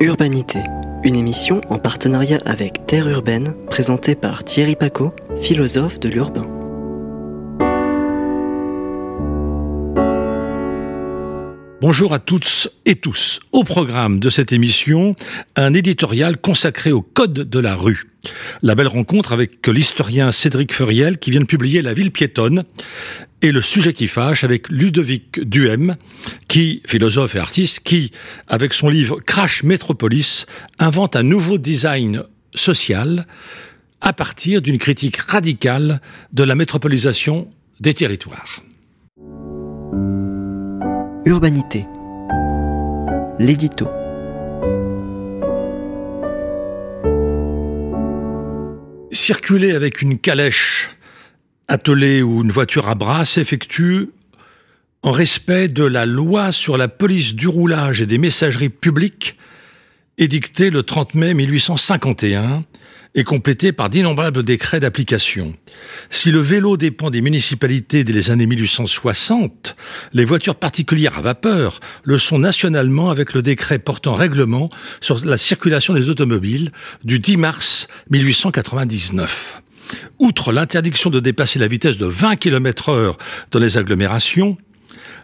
[0.00, 0.58] Urbanité,
[1.02, 6.46] une émission en partenariat avec Terre Urbaine, présentée par Thierry Paco, philosophe de l'urbain.
[11.80, 13.40] Bonjour à toutes et tous.
[13.52, 15.16] Au programme de cette émission,
[15.56, 18.11] un éditorial consacré au code de la rue.
[18.62, 22.64] La belle rencontre avec l'historien Cédric Furiel qui vient de publier La ville piétonne
[23.42, 25.96] et le sujet qui fâche avec Ludovic Duhem,
[26.48, 28.12] qui, philosophe et artiste, qui,
[28.46, 30.46] avec son livre Crash Metropolis,
[30.78, 32.22] invente un nouveau design
[32.54, 33.26] social
[34.00, 36.00] à partir d'une critique radicale
[36.32, 37.48] de la métropolisation
[37.80, 38.62] des territoires.
[41.24, 41.86] Urbanité.
[43.38, 43.88] L'édito.
[49.12, 50.90] Circuler avec une calèche
[51.68, 54.08] attelée ou une voiture à bras s'effectue
[55.02, 59.36] en respect de la loi sur la police du roulage et des messageries publiques
[60.16, 62.64] édictée le 30 mai 1851
[63.14, 65.54] et complété par d'innombrables décrets d'application.
[66.10, 69.76] Si le vélo dépend des municipalités dès les années 1860,
[70.12, 74.68] les voitures particulières à vapeur le sont nationalement avec le décret portant règlement
[75.00, 76.72] sur la circulation des automobiles
[77.04, 79.62] du 10 mars 1899.
[80.18, 83.18] Outre l'interdiction de dépasser la vitesse de 20 km heure
[83.50, 84.56] dans les agglomérations,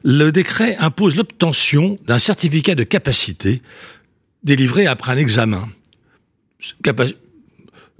[0.05, 3.62] le décret impose l'obtention d'un certificat de capacité
[4.45, 5.69] délivré après un examen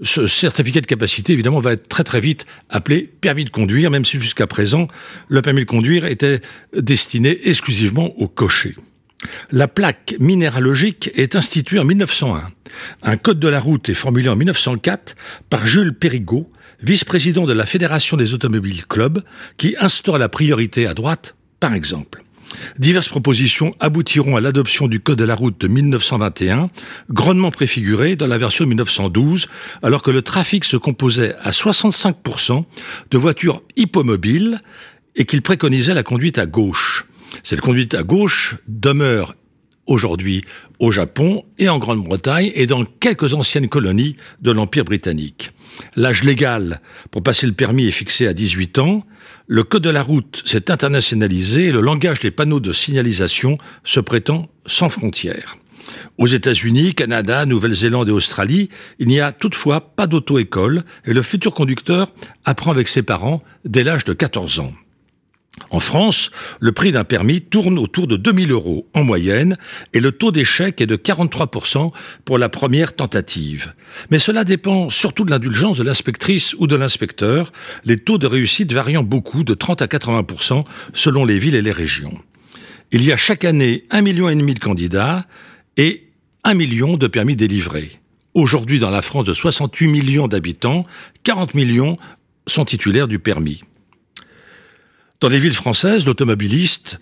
[0.01, 4.05] ce certificat de capacité, évidemment, va être très très vite appelé permis de conduire, même
[4.05, 4.87] si jusqu'à présent,
[5.27, 6.41] le permis de conduire était
[6.73, 8.75] destiné exclusivement au cocher.
[9.51, 12.51] La plaque minéralogique est instituée en 1901.
[13.03, 15.15] Un code de la route est formulé en 1904
[15.49, 16.49] par Jules Périgot,
[16.81, 19.21] vice-président de la Fédération des automobiles club,
[19.57, 22.23] qui instaure la priorité à droite, par exemple.
[22.77, 26.69] Diverses propositions aboutiront à l'adoption du Code de la route de 1921,
[27.09, 29.47] grandement préfiguré dans la version de 1912,
[29.83, 32.63] alors que le trafic se composait à 65%
[33.11, 34.61] de voitures hippomobiles
[35.15, 37.05] et qu'il préconisait la conduite à gauche.
[37.43, 39.35] Cette conduite à gauche demeure
[39.89, 40.45] aujourd'hui
[40.79, 45.51] au Japon et en Grande-Bretagne et dans quelques anciennes colonies de l'Empire britannique.
[45.95, 46.79] L'âge légal
[47.11, 49.05] pour passer le permis est fixé à 18 ans.
[49.47, 53.99] Le code de la route s'est internationalisé et le langage des panneaux de signalisation se
[53.99, 55.57] prétend sans frontières.
[56.17, 58.69] Aux États-Unis, Canada, Nouvelle-Zélande et Australie,
[58.99, 62.11] il n'y a toutefois pas d'auto-école et le futur conducteur
[62.45, 64.73] apprend avec ses parents dès l'âge de 14 ans.
[65.71, 69.57] En France, le prix d'un permis tourne autour de 2000 euros en moyenne
[69.93, 71.91] et le taux d'échec est de 43%
[72.25, 73.73] pour la première tentative.
[74.09, 77.51] Mais cela dépend surtout de l'indulgence de l'inspectrice ou de l'inspecteur,
[77.83, 81.71] les taux de réussite variant beaucoup de 30 à 80% selon les villes et les
[81.71, 82.17] régions.
[82.91, 85.27] Il y a chaque année un million de candidats
[85.77, 86.09] et
[86.43, 87.99] un million de permis délivrés.
[88.33, 90.85] Aujourd'hui, dans la France de 68 millions d'habitants,
[91.23, 91.97] 40 millions
[92.47, 93.61] sont titulaires du permis.
[95.21, 96.97] Dans les villes françaises, l'automobiliste,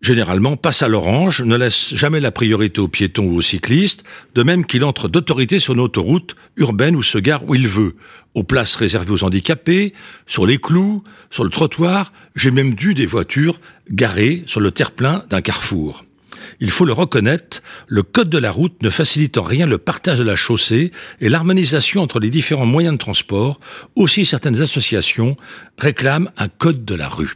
[0.00, 4.02] généralement, passe à l'orange, ne laisse jamais la priorité aux piétons ou aux cyclistes,
[4.34, 7.94] de même qu'il entre d'autorité sur une autoroute urbaine ou se gare où il veut,
[8.34, 9.94] aux places réservées aux handicapés,
[10.26, 15.24] sur les clous, sur le trottoir, j'ai même vu des voitures garées sur le terre-plein
[15.30, 16.05] d'un carrefour.
[16.60, 20.18] Il faut le reconnaître, le code de la route ne facilite en rien le partage
[20.18, 23.60] de la chaussée et l'harmonisation entre les différents moyens de transport.
[23.94, 25.36] Aussi certaines associations
[25.78, 27.34] réclament un code de la rue.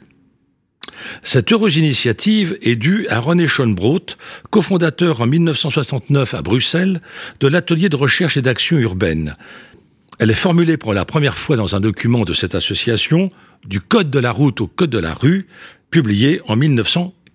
[1.22, 4.06] Cette heureuse initiative est due à René Schonbrot,
[4.50, 7.00] cofondateur en 1969 à Bruxelles
[7.41, 9.36] de l'atelier de recherche et d'action urbaine.
[10.19, 13.28] Elle est formulée pour la première fois dans un document de cette association,
[13.66, 15.47] du Code de la route au Code de la rue,
[15.91, 16.56] publié en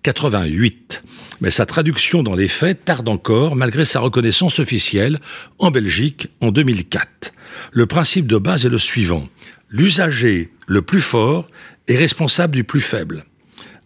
[0.06, 1.02] 1988
[1.40, 5.20] mais sa traduction dans les faits tarde encore malgré sa reconnaissance officielle
[5.58, 7.32] en Belgique en 2004.
[7.72, 9.28] Le principe de base est le suivant.
[9.68, 11.48] L'usager le plus fort
[11.88, 13.24] est responsable du plus faible.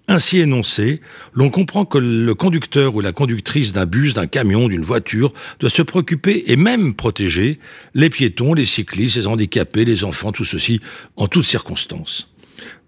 [0.08, 1.00] Ainsi énoncé,
[1.34, 5.70] l'on comprend que le conducteur ou la conductrice d'un bus, d'un camion, d'une voiture doit
[5.70, 7.60] se préoccuper et même protéger
[7.94, 10.80] les piétons, les cyclistes, les handicapés, les enfants, tout ceci
[11.16, 12.32] en toutes circonstances.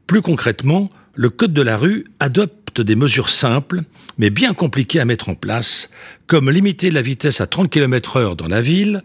[0.09, 3.83] Plus concrètement, le Code de la rue adopte des mesures simples,
[4.19, 5.91] mais bien compliquées à mettre en place,
[6.27, 9.03] comme limiter la vitesse à 30 km heure dans la ville,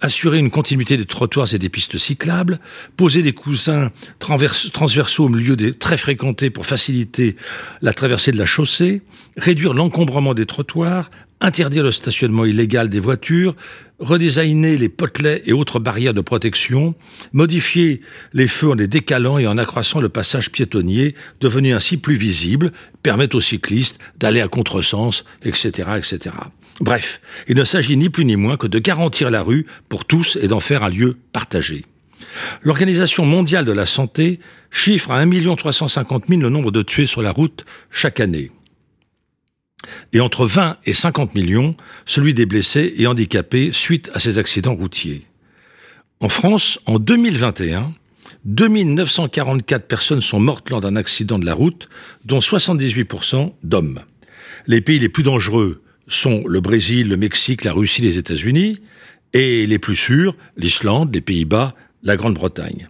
[0.00, 2.60] assurer une continuité des trottoirs et des pistes cyclables,
[2.96, 7.36] poser des coussins transversaux au milieu des très fréquentés pour faciliter
[7.82, 9.02] la traversée de la chaussée,
[9.36, 13.54] réduire l'encombrement des trottoirs, interdire le stationnement illégal des voitures,
[13.98, 16.94] redesigner les potelets et autres barrières de protection,
[17.32, 18.00] modifier
[18.32, 22.72] les feux en les décalant et en accroissant le passage piétonnier, devenu ainsi plus visible,
[23.02, 26.34] permettre aux cyclistes d'aller à contresens, etc., etc.
[26.80, 30.38] Bref, il ne s'agit ni plus ni moins que de garantir la rue pour tous
[30.40, 31.84] et d'en faire un lieu partagé.
[32.62, 34.38] L'Organisation mondiale de la santé
[34.70, 38.50] chiffre à 1 350 000 le nombre de tués sur la route chaque année.
[40.12, 44.74] Et entre 20 et 50 millions, celui des blessés et handicapés suite à ces accidents
[44.74, 45.26] routiers.
[46.20, 47.92] En France, en 2021,
[48.44, 51.88] 2944 personnes sont mortes lors d'un accident de la route,
[52.24, 54.00] dont 78% d'hommes.
[54.66, 58.80] Les pays les plus dangereux sont le Brésil, le Mexique, la Russie, les États-Unis,
[59.32, 62.88] et les plus sûrs, l'Islande, les Pays-Bas, la Grande-Bretagne.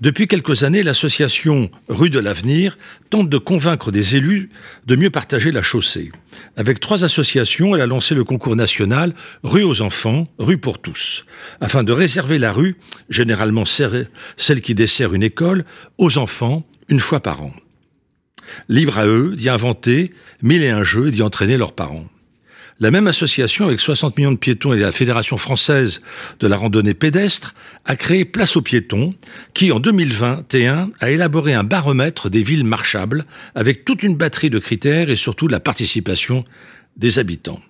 [0.00, 2.78] Depuis quelques années, l'association Rue de l'Avenir
[3.10, 4.50] tente de convaincre des élus
[4.86, 6.12] de mieux partager la chaussée.
[6.56, 11.26] Avec trois associations, elle a lancé le concours national Rue aux enfants, Rue pour tous,
[11.60, 12.76] afin de réserver la rue,
[13.08, 15.64] généralement celle qui dessert une école,
[15.98, 17.52] aux enfants une fois par an.
[18.68, 20.12] Libre à eux d'y inventer
[20.42, 22.06] mille un jeux et d'y entraîner leurs parents.
[22.80, 26.02] La même association, avec 60 millions de piétons et la Fédération française
[26.40, 27.54] de la randonnée pédestre,
[27.84, 29.10] a créé Place aux piétons,
[29.54, 34.58] qui en 2021 a élaboré un baromètre des villes marchables, avec toute une batterie de
[34.58, 36.44] critères et surtout la participation
[36.96, 37.60] des habitants.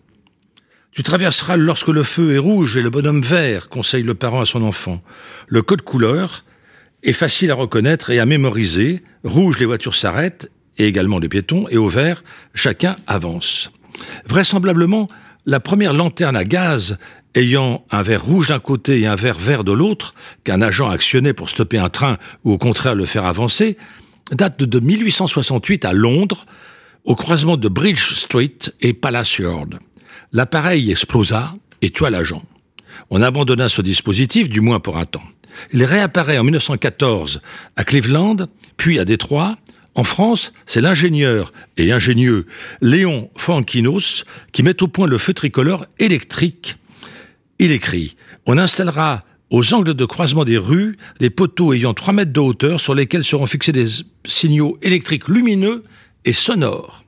[0.91, 4.47] Tu traverseras lorsque le feu est rouge et le bonhomme vert, conseille le parent à
[4.47, 5.03] son enfant.
[5.49, 6.45] Le code couleur
[7.03, 9.03] est facile à reconnaître et à mémoriser.
[9.23, 12.25] Rouge, les voitures s'arrêtent, et également les piétons, et au vert,
[12.55, 13.71] chacun avance.
[14.27, 15.07] Vraisemblablement,
[15.47, 16.99] la première lanterne à gaz
[17.35, 20.15] ayant un verre rouge d'un côté et un verre vert de l'autre,
[20.45, 23.77] qu'un agent actionnait pour stopper un train ou au contraire le faire avancer,
[24.33, 26.47] date de 1868 à Londres,
[27.05, 29.79] au croisement de Bridge Street et Palace Yard.
[30.33, 32.43] L'appareil explosa et tua l'agent.
[33.11, 35.23] On abandonna ce dispositif, du moins pour un temps.
[35.73, 37.43] Il réapparaît en 1914
[37.77, 38.37] à Cleveland,
[38.77, 39.57] puis à Détroit,
[39.95, 42.47] en France, c'est l'ingénieur et ingénieux
[42.81, 46.77] Léon Fankinos qui met au point le feu tricolore électrique.
[47.61, 52.33] Il écrit On installera aux angles de croisement des rues des poteaux ayant 3 mètres
[52.33, 53.87] de hauteur sur lesquels seront fixés des
[54.25, 55.85] signaux électriques lumineux
[56.25, 57.05] et sonores.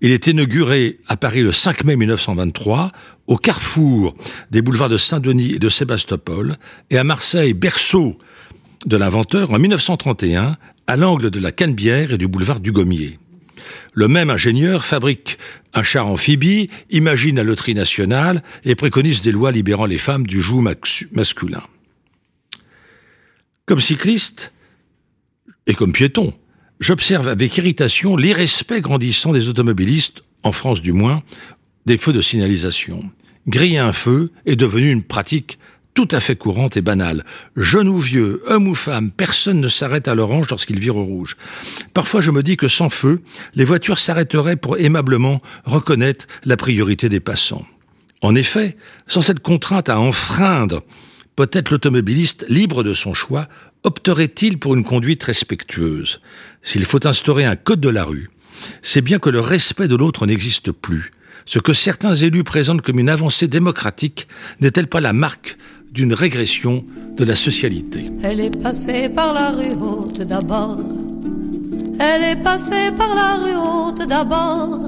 [0.00, 2.92] Il est inauguré à Paris le 5 mai 1923,
[3.26, 4.14] au carrefour
[4.50, 6.56] des boulevards de Saint-Denis et de Sébastopol,
[6.90, 8.16] et à Marseille, berceau
[8.86, 10.56] de l'inventeur, en 1931,
[10.88, 13.18] à l'angle de la Canebière et du boulevard du Gommier.
[13.92, 15.38] Le même ingénieur fabrique
[15.74, 20.40] un char amphibie, imagine la loterie nationale et préconise des lois libérant les femmes du
[20.40, 20.62] joug
[21.12, 21.62] masculin.
[23.66, 24.52] Comme cycliste
[25.66, 26.32] et comme piéton,
[26.80, 31.22] j'observe avec irritation l'irrespect grandissant des automobilistes, en France du moins,
[31.84, 33.02] des feux de signalisation.
[33.46, 35.58] Griller un feu est devenu une pratique
[35.98, 37.24] tout à fait courante et banale.
[37.56, 41.36] Jeune ou vieux, homme ou femme, personne ne s'arrête à l'orange lorsqu'il vire au rouge.
[41.92, 43.20] Parfois je me dis que sans feu,
[43.56, 47.66] les voitures s'arrêteraient pour aimablement reconnaître la priorité des passants.
[48.22, 48.76] En effet,
[49.08, 50.84] sans cette contrainte à enfreindre,
[51.34, 53.48] peut-être l'automobiliste, libre de son choix,
[53.82, 56.20] opterait-il pour une conduite respectueuse?
[56.62, 58.30] S'il faut instaurer un code de la rue,
[58.82, 61.10] c'est bien que le respect de l'autre n'existe plus.
[61.48, 64.28] Ce que certains élus présentent comme une avancée démocratique
[64.60, 65.56] n'est-elle pas la marque
[65.92, 66.84] d'une régression
[67.16, 68.10] de la socialité.
[68.22, 70.78] Elle est passée par la rue haute d'abord.
[71.98, 74.80] Elle est passée par la rue haute d'abord.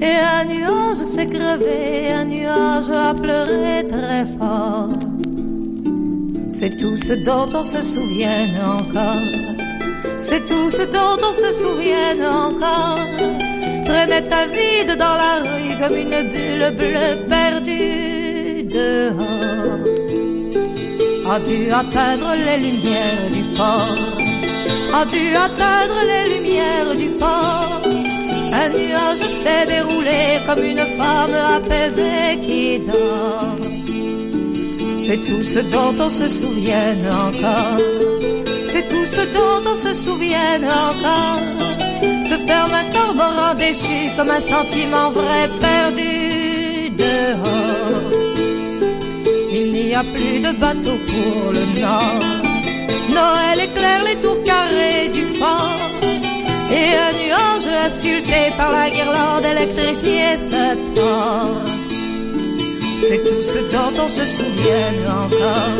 [0.00, 4.90] Et un nuage s'est crevé, un nuage a pleuré très fort.
[6.48, 9.24] C'est tout ce dont on se souvient encore.
[10.18, 12.98] C'est tout ce dont on se souvient encore.
[13.84, 18.13] Traînait ta vide dans la rue comme une bulle bleue perdue
[21.34, 23.96] a dû atteindre les lumières du port,
[25.00, 27.82] a dû atteindre les lumières du port?
[28.62, 33.56] Un nuage s'est déroulé comme une femme apaisée qui dort.
[35.04, 36.94] C'est tout ce dont on se souvient
[37.26, 37.78] encore.
[38.70, 41.40] C'est tout ce dont on se souvient encore.
[42.28, 48.13] Se ferme un corps déchu comme un sentiment vrai perdu dehors
[49.86, 52.20] n'y a plus de bateau pour le nord.
[53.18, 55.90] Noël éclaire les tours carrées du fort.
[56.72, 60.64] Et un nuage insulté par la guirlande électrifiée se
[63.06, 65.76] C'est tout ce dont on se souvient encore.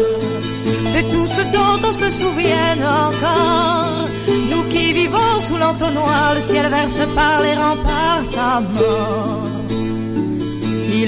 [0.93, 4.09] C'est tout ce dont on se souvient encore.
[4.51, 9.45] Nous qui vivons sous l'entonnoir, le ciel verse par les remparts sa mort.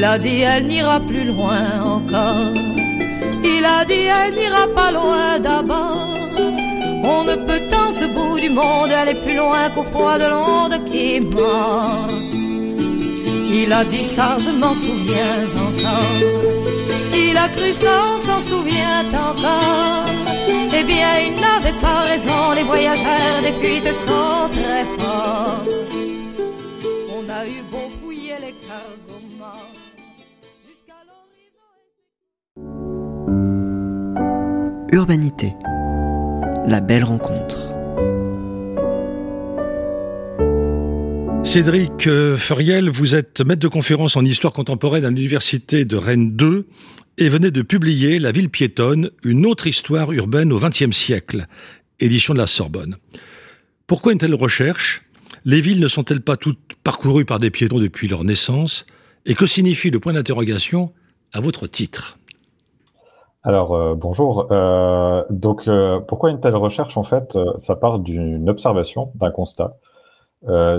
[0.05, 2.66] a dit elle n'ira plus loin encore.
[4.07, 6.09] Elle n'ira pas loin d'abord.
[7.05, 10.77] On ne peut dans ce bout du monde aller plus loin qu'au froid de l'onde
[10.91, 12.09] qui mord.
[13.59, 16.17] Il a dit ça, je m'en souviens encore.
[17.15, 20.05] Il a cru ça, on s'en souvient encore.
[20.79, 26.06] Eh bien, il n'avait pas raison, les voyageurs des fuites sont très forts.
[36.67, 37.59] La belle rencontre.
[41.45, 46.35] Cédric euh, Furiel, vous êtes maître de conférence en histoire contemporaine à l'université de Rennes
[46.35, 46.67] 2
[47.19, 51.47] et venez de publier La ville piétonne, une autre histoire urbaine au XXe siècle,
[52.01, 52.97] édition de la Sorbonne.
[53.87, 55.05] Pourquoi une telle recherche?
[55.45, 58.87] Les villes ne sont-elles pas toutes parcourues par des piétons depuis leur naissance?
[59.25, 60.93] Et que signifie le point d'interrogation
[61.33, 62.19] à votre titre?
[63.47, 64.49] Alors euh, bonjour.
[64.51, 69.77] Euh, donc euh, pourquoi une telle recherche En fait, ça part d'une observation, d'un constat.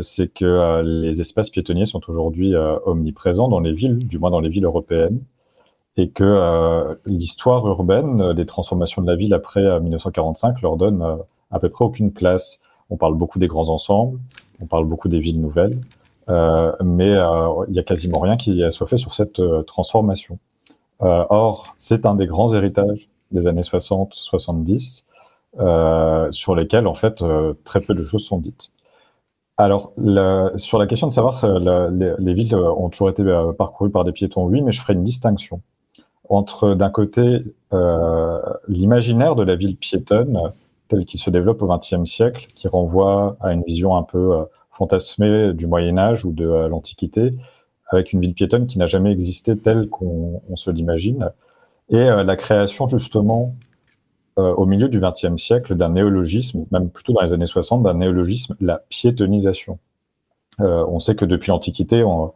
[0.01, 2.53] C'est que les espaces piétonniers sont aujourd'hui
[2.85, 5.19] omniprésents dans les villes, du moins dans les villes européennes,
[5.97, 11.03] et que l'histoire urbaine des transformations de la ville après 1945 leur donne
[11.51, 12.61] à peu près aucune place.
[12.89, 14.19] On parle beaucoup des grands ensembles,
[14.61, 15.81] on parle beaucoup des villes nouvelles,
[16.29, 20.39] mais il y a quasiment rien qui soit fait sur cette transformation.
[21.03, 25.05] Euh, or, c'est un des grands héritages des années 60-70
[25.59, 28.71] euh, sur lesquels, en fait, euh, très peu de choses sont dites.
[29.57, 29.91] Alors,
[30.55, 33.23] sur la question de savoir la, les, les, villes ont toujours été
[33.57, 35.61] parcourues par des piétons, oui, mais je ferai une distinction
[36.29, 37.43] entre, d'un côté,
[38.67, 40.53] l'imaginaire de la ville piétonne
[40.89, 45.53] tel qu'il se développe au XXe siècle, qui renvoie à une vision un peu fantasmée
[45.53, 47.33] du Moyen Âge ou de l'Antiquité,
[47.89, 51.31] avec une ville piétonne qui n'a jamais existé telle qu'on se l'imagine,
[51.89, 53.55] et euh, la création justement
[54.37, 57.95] euh, au milieu du XXe siècle d'un néologisme, même plutôt dans les années 60, d'un
[57.95, 59.79] néologisme, la piétonisation.
[60.59, 62.33] Euh, on sait que depuis l'Antiquité, on,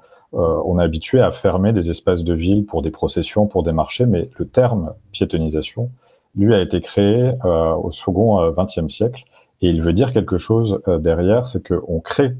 [0.79, 4.29] est habitué à fermer des espaces de ville pour des processions, pour des marchés, mais
[4.37, 5.91] le terme piétonisation,
[6.35, 9.25] lui, a été créé au second XXe siècle,
[9.61, 12.33] et il veut dire quelque chose derrière, c'est qu'on crée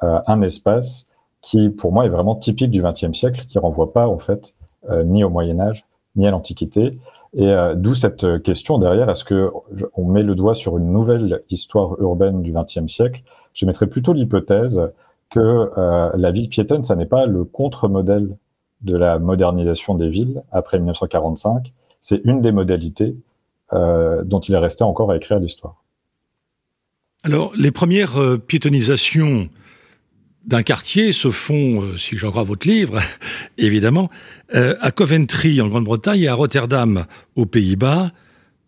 [0.00, 1.07] un espace
[1.40, 4.54] qui, pour moi, est vraiment typique du XXe siècle, qui renvoie pas, en fait,
[4.90, 6.98] euh, ni au Moyen Âge, ni à l'Antiquité.
[7.34, 9.50] Et euh, d'où cette question derrière, est-ce que
[9.94, 13.22] on met le doigt sur une nouvelle histoire urbaine du XXe siècle?
[13.52, 14.80] Je mettrais plutôt l'hypothèse
[15.30, 18.36] que euh, la ville piétonne, ça n'est pas le contre-modèle
[18.82, 21.72] de la modernisation des villes après 1945.
[22.00, 23.16] C'est une des modalités
[23.72, 25.82] euh, dont il est resté encore à écrire l'histoire.
[27.24, 29.48] Alors, les premières euh, piétonisations
[30.48, 32.98] d'un quartier se font, euh, si j'en crois votre livre,
[33.58, 34.08] évidemment,
[34.54, 37.04] euh, à Coventry en Grande-Bretagne et à Rotterdam
[37.36, 38.10] aux Pays-Bas,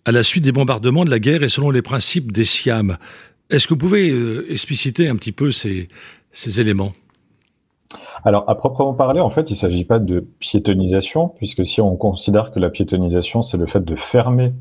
[0.04, 2.98] à la suite des bombardements de la guerre et selon les principes des Siam.
[3.48, 5.88] Est-ce que vous pouvez euh, expliciter un petit peu ces,
[6.32, 6.92] ces éléments?
[8.24, 11.96] Alors, à proprement parler, en fait, il ne s'agit pas de piétonisation, puisque si on
[11.96, 14.52] considère que la piétonisation, c'est le fait de fermer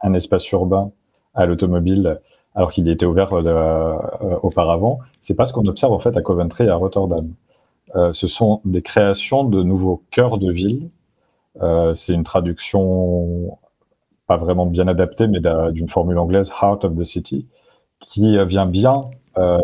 [0.00, 0.92] un espace urbain
[1.34, 2.20] à l'automobile
[2.54, 3.42] alors qu'il était ouvert euh,
[4.22, 4.98] euh, auparavant.
[5.20, 7.32] C'est pas ce qu'on observe en fait à Coventry et à Rotterdam.
[7.96, 10.90] Euh, ce sont des créations de nouveaux cœurs de ville.
[11.62, 13.58] Euh, c'est une traduction
[14.26, 15.40] pas vraiment bien adaptée, mais
[15.72, 17.46] d'une formule anglaise Heart of the City,
[18.00, 19.02] qui vient bien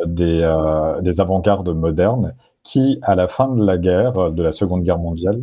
[0.05, 4.99] des, des avant-gardes modernes qui, à la fin de la guerre, de la Seconde Guerre
[4.99, 5.43] mondiale,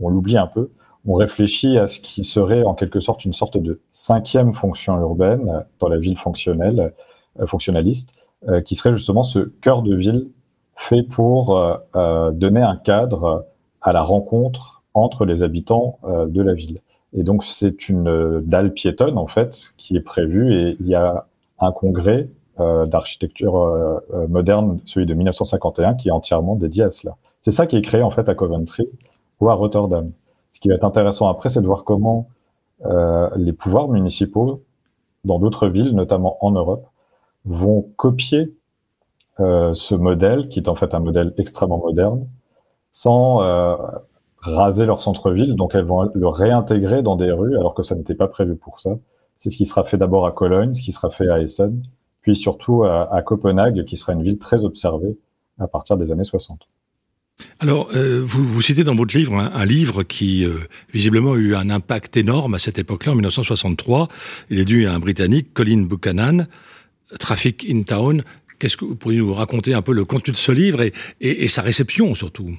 [0.00, 0.70] on l'oublie un peu,
[1.06, 5.64] on réfléchit à ce qui serait en quelque sorte une sorte de cinquième fonction urbaine
[5.78, 6.92] dans la ville fonctionnelle,
[7.40, 8.12] euh, fonctionnaliste,
[8.48, 10.28] euh, qui serait justement ce cœur de ville
[10.76, 13.46] fait pour euh, donner un cadre
[13.80, 16.80] à la rencontre entre les habitants de la ville.
[17.12, 21.26] Et donc c'est une dalle piétonne en fait qui est prévue et il y a
[21.60, 27.16] un congrès d'architecture moderne, celui de 1951, qui est entièrement dédié à cela.
[27.40, 28.88] C'est ça qui est créé en fait à Coventry
[29.40, 30.10] ou à Rotterdam.
[30.56, 32.28] Ce qui va être intéressant après, c'est de voir comment
[32.86, 34.62] euh, les pouvoirs municipaux
[35.26, 36.86] dans d'autres villes, notamment en Europe,
[37.44, 38.54] vont copier
[39.38, 42.26] euh, ce modèle, qui est en fait un modèle extrêmement moderne,
[42.90, 43.76] sans euh,
[44.38, 45.56] raser leur centre-ville.
[45.56, 48.80] Donc elles vont le réintégrer dans des rues, alors que ça n'était pas prévu pour
[48.80, 48.96] ça.
[49.36, 51.82] C'est ce qui sera fait d'abord à Cologne, ce qui sera fait à Essen,
[52.22, 55.18] puis surtout à, à Copenhague, qui sera une ville très observée
[55.58, 56.66] à partir des années 60.
[57.58, 60.54] Alors, euh, vous, citez dans votre livre un, livre qui, euh,
[60.92, 64.08] visiblement, a eu un impact énorme à cette époque-là, en 1963.
[64.50, 66.46] Il est dû à un Britannique, Colin Buchanan,
[67.18, 68.22] Traffic in Town.
[68.58, 70.80] Qu'est-ce que vous pourriez nous raconter un peu le contenu de ce livre
[71.20, 72.56] et, sa réception, surtout?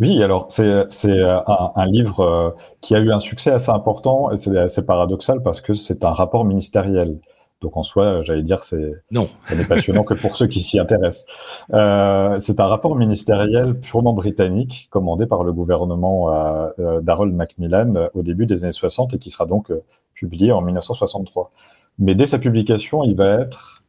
[0.00, 4.56] Oui, alors c'est un, un, livre qui a eu un succès assez important et c'est
[4.56, 7.18] assez paradoxal parce que c'est un rapport ministériel.
[7.60, 10.78] Donc en soi, j'allais dire, c'est non, ça n'est passionnant que pour ceux qui s'y
[10.78, 11.26] intéressent.
[11.72, 17.96] Euh, c'est un rapport ministériel purement britannique, commandé par le gouvernement euh, euh d'Harold Macmillan
[17.96, 19.82] euh, au début des années 60 et qui sera donc euh,
[20.14, 21.50] publié en 1963.
[21.98, 23.82] Mais dès sa publication, il va être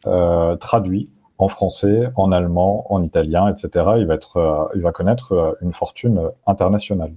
[0.60, 3.86] traduit en français, en allemand, en italien, etc.
[3.98, 7.14] Il va être, il va connaître une fortune internationale.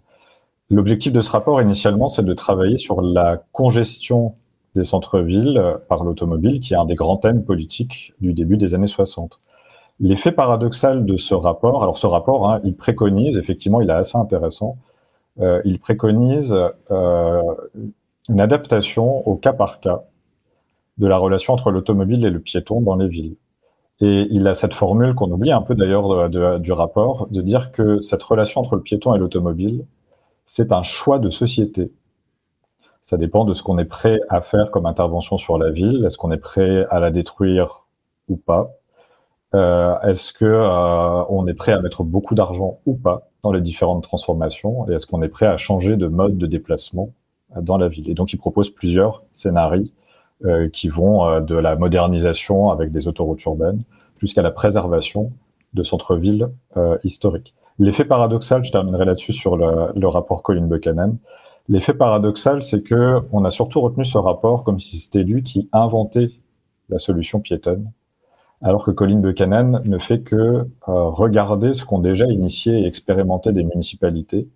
[0.69, 4.35] L'objectif de ce rapport initialement, c'est de travailler sur la congestion
[4.75, 8.75] des centres-villes euh, par l'automobile, qui est un des grands thèmes politiques du début des
[8.75, 9.41] années 60.
[10.01, 14.17] L'effet paradoxal de ce rapport, alors ce rapport, hein, il préconise, effectivement, il est assez
[14.17, 14.77] intéressant,
[15.41, 16.59] euh, il préconise
[16.91, 17.43] euh,
[18.29, 20.03] une adaptation au cas par cas
[20.99, 23.37] de la relation entre l'automobile et le piéton dans les villes.
[24.01, 28.01] Et il a cette formule qu'on oublie un peu d'ailleurs du rapport, de dire que
[28.03, 29.85] cette relation entre le piéton et l'automobile,
[30.45, 31.93] c'est un choix de société.
[33.03, 36.05] Ça dépend de ce qu'on est prêt à faire comme intervention sur la ville.
[36.07, 37.85] Est-ce qu'on est prêt à la détruire
[38.29, 38.71] ou pas?
[39.55, 43.61] Euh, Est-ce que euh, on est prêt à mettre beaucoup d'argent ou pas dans les
[43.61, 44.89] différentes transformations?
[44.89, 47.11] Et est-ce qu'on est prêt à changer de mode de déplacement
[47.61, 48.09] dans la ville?
[48.09, 49.89] Et donc, il propose plusieurs scénarios
[50.45, 53.83] euh, qui vont euh, de la modernisation avec des autoroutes urbaines
[54.19, 55.31] jusqu'à la préservation
[55.75, 57.55] de centres-villes euh, historiques.
[57.79, 61.17] L'effet paradoxal, je terminerai là-dessus sur le, le rapport Colin Buchanan,
[61.69, 65.69] L'effet paradoxal, c'est que on a surtout retenu ce rapport comme si c'était lui qui
[65.73, 66.31] inventait
[66.89, 67.91] la solution piétonne,
[68.61, 73.53] alors que Colin Buchanan ne fait que euh, regarder ce qu'ont déjà initié et expérimenté
[73.53, 74.49] des municipalités.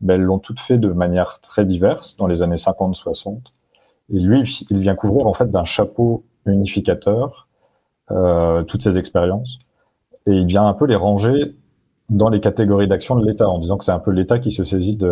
[0.00, 3.38] Mais elles l'ont toutes fait de manière très diverse dans les années 50-60.
[4.12, 7.48] Et lui, il vient couvrir en fait d'un chapeau unificateur
[8.10, 9.58] euh, toutes ces expériences.
[10.26, 11.54] Et il vient un peu les ranger
[12.10, 14.64] dans les catégories d'action de l'État, en disant que c'est un peu l'État qui se
[14.64, 15.06] saisit de,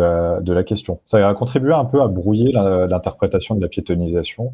[0.45, 0.99] la question.
[1.05, 4.53] Ça a contribué un peu à brouiller l'interprétation de la piétonisation,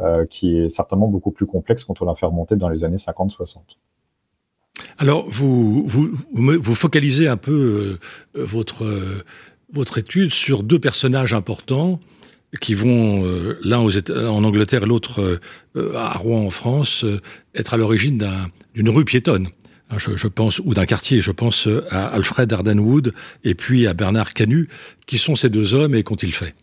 [0.00, 2.96] euh, qui est certainement beaucoup plus complexe quand on l'a fait remonter dans les années
[2.96, 3.60] 50-60.
[4.98, 7.98] Alors, vous, vous, focalisez un peu
[8.34, 9.24] euh, votre, euh,
[9.72, 11.98] votre étude sur deux personnages importants
[12.60, 13.22] qui vont,
[13.64, 15.40] l'un en Angleterre, l'autre
[15.74, 17.04] à Rouen en France,
[17.54, 18.24] être à l'origine
[18.74, 19.48] d'une rue piétonne.
[19.90, 23.12] Hein, je, pense, ou d'un quartier, je pense à Alfred Ardenwood
[23.44, 24.68] et puis à Bernard Canu.
[25.06, 26.54] Qui sont ces deux hommes et qu'ont-ils fait?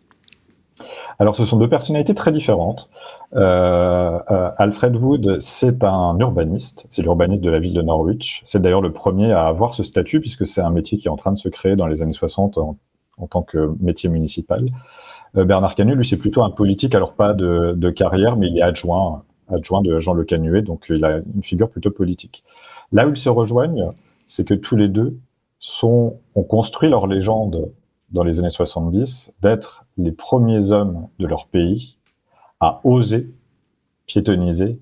[1.20, 2.90] Alors, ce sont deux personnalités très différentes.
[3.36, 8.42] Euh, euh, Alfred Wood, c'est un urbaniste, c'est l'urbaniste de la ville de Norwich.
[8.46, 11.16] C'est d'ailleurs le premier à avoir ce statut puisque c'est un métier qui est en
[11.16, 12.78] train de se créer dans les années 60 en,
[13.30, 14.66] tant que métier municipal.
[15.36, 18.58] Euh, Bernard Canu, lui, c'est plutôt un politique, alors pas de, de, carrière, mais il
[18.58, 19.24] est adjoint,
[19.54, 22.44] adjoint de Jean Le Canuet, donc il a une figure plutôt politique.
[22.92, 23.92] Là où ils se rejoignent,
[24.28, 25.18] c'est que tous les deux
[25.60, 27.72] sont, ont construit leur légende
[28.12, 31.98] dans les années 70 d'être les premiers hommes de leur pays
[32.60, 33.30] à oser
[34.06, 34.80] piétoniser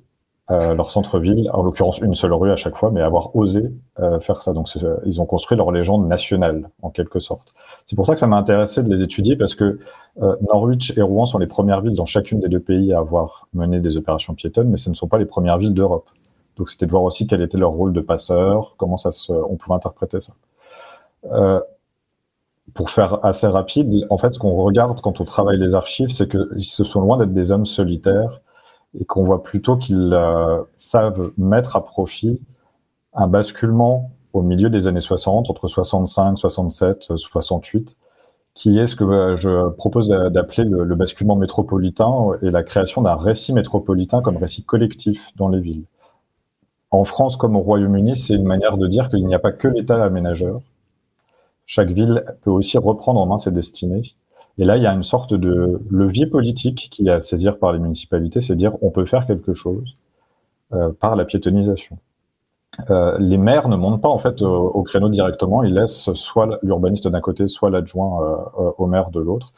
[0.49, 4.19] euh, leur centre-ville, en l'occurrence une seule rue à chaque fois, mais avoir osé euh,
[4.19, 4.51] faire ça.
[4.51, 4.67] Donc
[5.05, 7.53] ils ont construit leur légende nationale en quelque sorte.
[7.85, 9.79] C'est pour ça que ça m'a intéressé de les étudier parce que
[10.21, 13.47] euh, Norwich et Rouen sont les premières villes dans chacune des deux pays à avoir
[13.53, 16.09] mené des opérations piétonnes, mais ce ne sont pas les premières villes d'Europe.
[16.57, 19.55] Donc c'était de voir aussi quel était leur rôle de passeur, comment ça se, on
[19.55, 20.33] pouvait interpréter ça.
[21.31, 21.61] Euh,
[22.73, 26.29] pour faire assez rapide, en fait, ce qu'on regarde quand on travaille les archives, c'est
[26.29, 28.41] qu'ils se sont loin d'être des hommes solitaires
[28.99, 32.39] et qu'on voit plutôt qu'ils euh, savent mettre à profit
[33.13, 37.97] un basculement au milieu des années 60, entre 65, 67, 68,
[38.53, 43.01] qui est ce que euh, je propose d'appeler le, le basculement métropolitain et la création
[43.01, 45.85] d'un récit métropolitain comme récit collectif dans les villes.
[46.91, 49.69] En France comme au Royaume-Uni, c'est une manière de dire qu'il n'y a pas que
[49.69, 50.61] l'État aménageur.
[51.65, 54.01] Chaque ville peut aussi reprendre en main ses destinées.
[54.57, 57.71] Et là, il y a une sorte de levier politique qui est à saisir par
[57.71, 59.95] les municipalités, c'est dire on peut faire quelque chose
[60.73, 61.97] euh, par la piétonisation.
[62.89, 67.07] Euh, les maires ne montent pas en fait au, créneau directement, ils laissent soit l'urbaniste
[67.07, 69.53] d'un côté, soit l'adjoint euh, au maire de l'autre.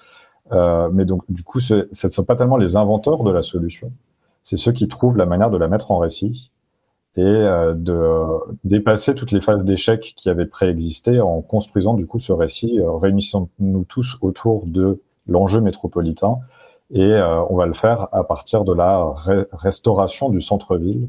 [0.51, 3.91] Euh, mais donc du coup, ce ne sont pas tellement les inventeurs de la solution,
[4.43, 6.51] c'est ceux qui trouvent la manière de la mettre en récit
[7.15, 8.27] et euh, de
[8.63, 12.91] dépasser toutes les phases d'échec qui avaient préexisté en construisant du coup ce récit, euh,
[12.93, 16.39] réunissons-nous tous autour de l'enjeu métropolitain
[16.91, 19.13] et euh, on va le faire à partir de la
[19.53, 21.07] restauration du centre-ville.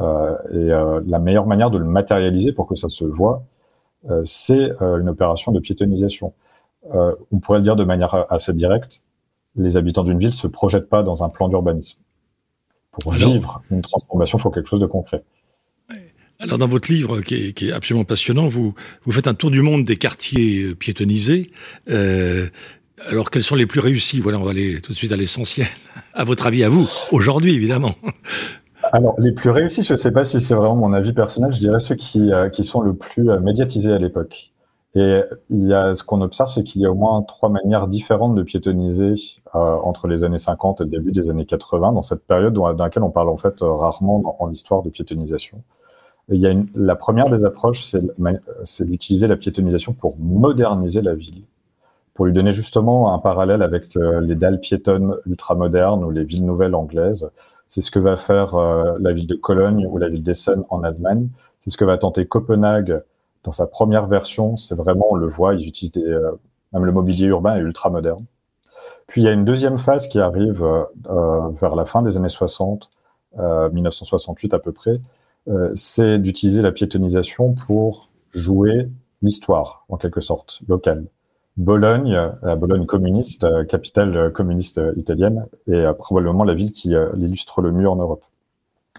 [0.00, 0.66] Et
[1.06, 3.42] la meilleure manière de le matérialiser pour que ça se voit,
[4.24, 6.32] c'est une opération de piétonisation.
[6.92, 9.02] on pourrait le dire de manière assez directe,
[9.56, 11.98] les habitants d'une ville se projettent pas dans un plan d'urbanisme.
[13.00, 15.22] Pour vivre une transformation, il faut quelque chose de concret.
[16.40, 19.50] Alors dans votre livre, qui est, qui est, absolument passionnant, vous, vous faites un tour
[19.50, 21.50] du monde des quartiers euh, piétonnisés.
[21.90, 22.48] Euh,
[23.06, 24.20] alors quels sont les plus réussis?
[24.20, 25.68] Voilà, on va aller tout de suite à l'essentiel.
[26.12, 27.94] À votre avis, à vous, aujourd'hui évidemment.
[28.92, 31.60] Alors les plus réussis, je ne sais pas si c'est vraiment mon avis personnel, je
[31.60, 34.52] dirais ceux qui, euh, qui sont le plus euh, médiatisés à l'époque.
[34.96, 37.86] Et il y a, ce qu'on observe, c'est qu'il y a au moins trois manières
[37.86, 39.14] différentes de piétoniser
[39.54, 42.72] euh, entre les années 50 et le début des années 80, dans cette période dans
[42.72, 45.62] laquelle on parle en fait rarement en histoire de piétonisation.
[46.28, 47.84] il y a la première des approches,
[48.64, 51.44] c'est d'utiliser la piétonisation pour moderniser la ville,
[52.14, 56.74] pour lui donner justement un parallèle avec les dalles piétonnes ultramodernes ou les villes nouvelles
[56.74, 57.30] anglaises.
[57.70, 60.82] C'est ce que va faire euh, la ville de Cologne ou la ville d'Essen en
[60.82, 61.28] Allemagne.
[61.60, 63.00] C'est ce que va tenter Copenhague
[63.44, 66.32] dans sa première version, c'est vraiment, on le voit, ils utilisent euh,
[66.72, 68.24] même le mobilier urbain est ultra moderne.
[69.06, 72.28] Puis il y a une deuxième phase qui arrive euh vers la fin des années
[72.28, 72.90] 60,
[73.38, 75.00] 1968 à peu près,
[75.74, 78.88] c'est d'utiliser la piétonisation pour jouer
[79.22, 81.06] l'histoire, en quelque sorte, locale.
[81.60, 87.88] Bologne, la Bologne communiste, capitale communiste italienne, est probablement la ville qui l'illustre le mieux
[87.88, 88.24] en Europe.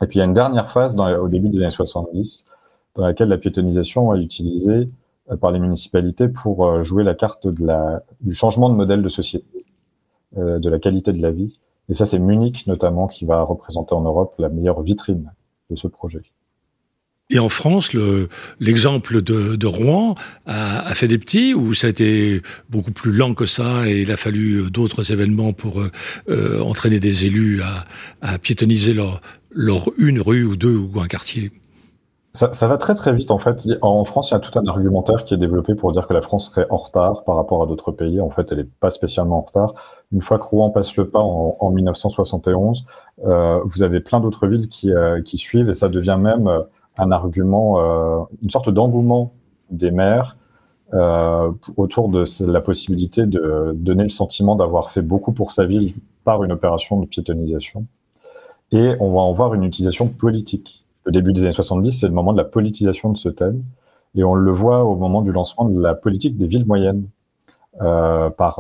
[0.02, 2.46] Et puis il y a une dernière phase au début des années 70,
[2.96, 4.90] dans laquelle la piétonisation est utilisée
[5.30, 9.66] euh, par les municipalités pour euh, jouer la carte du changement de modèle de société,
[10.38, 11.60] euh, de la qualité de la vie.
[11.90, 15.32] Et ça, c'est Munich notamment qui va représenter en Europe la meilleure vitrine
[15.70, 16.22] de ce projet.
[17.32, 17.96] Et en France,
[18.60, 20.16] l'exemple de, de, Rouen
[20.46, 24.02] a, a, fait des petits, ou ça a été beaucoup plus lent que ça, et
[24.02, 25.82] il a fallu d'autres événements pour
[26.30, 27.86] euh, entraîner des élus à,
[28.22, 31.52] à piétoniser leur, leur une rue ou deux ou un quartier
[32.34, 33.68] ça, ça, va très très vite en fait.
[33.82, 36.22] En France, il y a tout un argumentaire qui est développé pour dire que la
[36.22, 38.22] France serait en retard par rapport à d'autres pays.
[38.22, 39.74] En fait, elle n'est pas spécialement en retard.
[40.14, 42.86] Une fois que Rouen passe le pas en, en 1971,
[43.26, 46.62] euh, vous avez plein d'autres villes qui, euh, qui, suivent et ça devient même euh,
[47.02, 49.34] un argument, euh, une sorte d'engouement
[49.72, 50.38] des maires
[50.94, 55.96] euh, autour de la possibilité de donner le sentiment d'avoir fait beaucoup pour sa ville
[56.24, 57.86] par une opération de piétonisation.
[58.72, 62.14] Et on va en voir une utilisation politique le début des années 70, c'est le
[62.14, 63.64] moment de la politisation de ce thème.
[64.14, 67.08] Et on le voit au moment du lancement de la politique des villes moyennes
[67.82, 68.60] euh, par,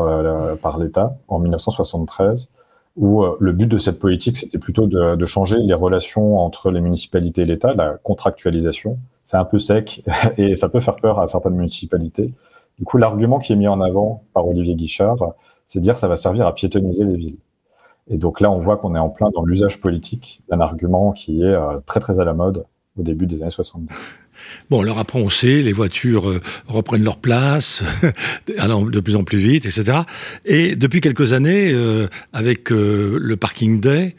[0.59, 2.51] par l'État en 1973,
[2.97, 6.71] où euh, le but de cette politique, c'était plutôt de, de, changer les relations entre
[6.71, 8.97] les municipalités et l'État, la contractualisation.
[9.23, 10.03] C'est un peu sec
[10.37, 12.33] et ça peut faire peur à certaines municipalités.
[12.77, 16.07] Du coup, l'argument qui est mis en avant par Olivier Guichard, c'est dire que ça
[16.07, 17.37] va servir à piétoniser les villes.
[18.09, 21.43] Et donc là, on voit qu'on est en plein dans l'usage politique d'un argument qui
[21.43, 22.65] est euh, très très à la mode
[22.97, 23.93] au début des années 70.
[24.69, 27.83] Bon, alors après, on sait, les voitures euh, reprennent leur place,
[28.47, 29.99] de plus en plus vite, etc.
[30.45, 34.15] Et depuis quelques années, euh, avec le Parking Day,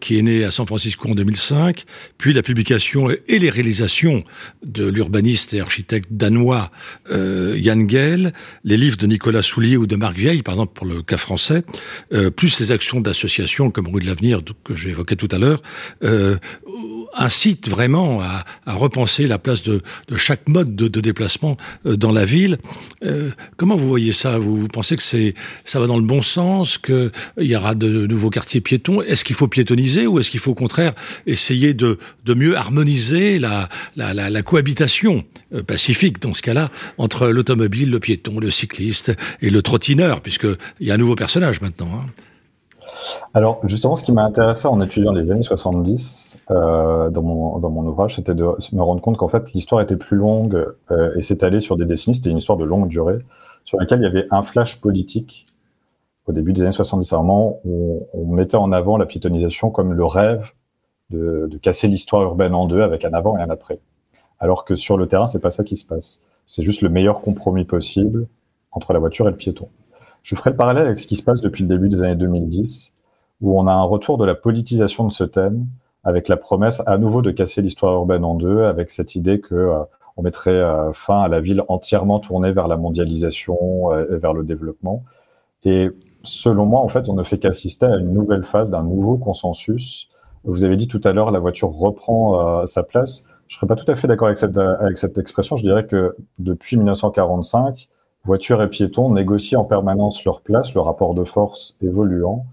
[0.00, 1.84] qui est né à San Francisco en 2005,
[2.18, 4.22] puis la publication et les réalisations
[4.64, 6.70] de l'urbaniste et architecte danois
[7.10, 8.32] euh, Jan Gehl,
[8.64, 11.64] les livres de Nicolas Soulier ou de Marc Vieille, par exemple pour le cas français,
[12.12, 15.62] euh, plus les actions d'associations comme Rue de l'Avenir que j'évoquais tout à l'heure,
[16.04, 16.36] euh,
[17.14, 21.96] incite vraiment à, à, repenser la place de, de chaque mode de, de, déplacement euh,
[21.96, 22.58] dans la ville.
[23.04, 24.38] Euh, comment vous voyez ça?
[24.38, 28.06] Vous, vous, pensez que c'est ça va dans le bon sens, qu'il y aura de
[28.06, 29.02] nouveaux quartiers piétons?
[29.02, 30.94] Est-ce qu'il faut piétoniser ou est-ce qu'il faut au contraire
[31.26, 36.70] essayer de, de mieux harmoniser la, la, la, la cohabitation euh, pacifique dans ce cas-là
[36.98, 41.60] entre l'automobile, le piéton, le cycliste et le trottineur, puisqu'il y a un nouveau personnage
[41.60, 42.06] maintenant hein
[43.34, 48.16] alors, justement, ce qui m'a intéressé en étudiant les années 70 euh, dans, mon, ouvrage,
[48.16, 51.76] c'était de me rendre compte qu'en fait, l'histoire était plus longue euh, et s'étalait sur
[51.76, 52.16] des décennies.
[52.16, 53.18] C'était une histoire de longue durée
[53.64, 55.46] sur laquelle il y avait un flash politique
[56.26, 57.12] au début des années 70.
[57.12, 60.50] À un moment où on mettait en avant la piétonisation comme le rêve
[61.10, 63.80] de, de casser l'histoire urbaine en deux avec un avant et un après.
[64.38, 66.20] Alors que sur le terrain, c'est pas ça qui se passe.
[66.46, 68.26] C'est juste le meilleur compromis possible
[68.72, 69.68] entre la voiture et le piéton.
[70.22, 72.96] Je ferai le parallèle avec ce qui se passe depuis le début des années 2010,
[73.40, 75.66] où on a un retour de la politisation de ce thème,
[76.04, 79.54] avec la promesse à nouveau de casser l'histoire urbaine en deux, avec cette idée que
[79.54, 79.78] euh,
[80.16, 84.32] on mettrait euh, fin à la ville entièrement tournée vers la mondialisation euh, et vers
[84.32, 85.04] le développement.
[85.64, 85.90] Et
[86.22, 90.08] selon moi, en fait, on ne fait qu'assister à une nouvelle phase d'un nouveau consensus.
[90.44, 93.24] Vous avez dit tout à l'heure, la voiture reprend sa place.
[93.46, 95.56] Je serais pas tout à fait d'accord avec cette, avec cette expression.
[95.56, 97.88] Je dirais que depuis 1945,
[98.24, 102.46] voitures et piétons négocient en permanence leur place, le rapport de force évoluant,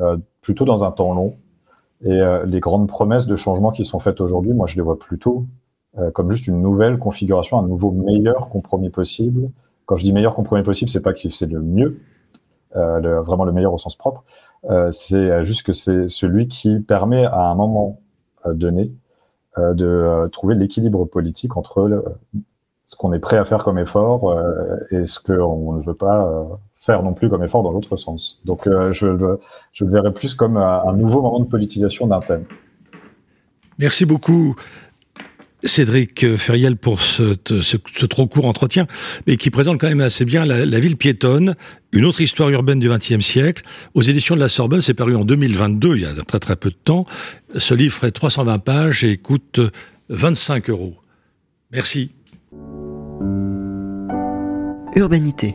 [0.00, 1.36] euh, plutôt dans un temps long.
[2.04, 4.98] Et euh, les grandes promesses de changement qui sont faites aujourd'hui, moi je les vois
[4.98, 5.46] plutôt
[5.98, 9.50] euh, comme juste une nouvelle configuration, un nouveau meilleur compromis possible.
[9.86, 12.00] Quand je dis meilleur compromis possible, c'est pas que c'est le mieux,
[12.76, 14.24] euh, le, vraiment le meilleur au sens propre.
[14.68, 18.00] Euh, c'est juste que c'est celui qui permet à un moment
[18.46, 18.92] donné
[19.58, 22.14] de trouver l'équilibre politique entre
[22.86, 24.34] ce qu'on est prêt à faire comme effort
[24.90, 28.40] et ce qu'on ne veut pas faire non plus comme effort dans l'autre sens.
[28.44, 32.44] Donc je, je le verrais plus comme un nouveau moment de politisation d'un thème.
[33.78, 34.56] Merci beaucoup.
[35.64, 37.34] Cédric Feriel pour ce,
[38.06, 38.86] trop court entretien,
[39.26, 41.56] mais qui présente quand même assez bien la, ville piétonne,
[41.92, 43.62] une autre histoire urbaine du XXe siècle.
[43.94, 46.70] Aux éditions de la Sorbonne, c'est paru en 2022, il y a très très peu
[46.70, 47.06] de temps.
[47.56, 49.60] Ce livre fait 320 pages et coûte
[50.08, 50.94] 25 euros.
[51.72, 52.12] Merci.
[54.96, 55.52] Urbanité.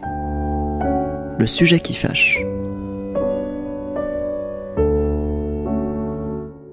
[1.40, 2.38] Le sujet qui fâche.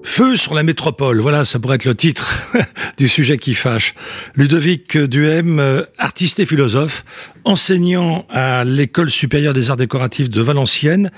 [0.03, 2.47] Feu sur la métropole, voilà, ça pourrait être le titre
[2.99, 3.95] du sujet qui fâche.
[4.35, 7.05] Ludovic Duhem, euh, artiste et philosophe,
[7.43, 11.09] enseignant à l'école supérieure des arts décoratifs de Valenciennes.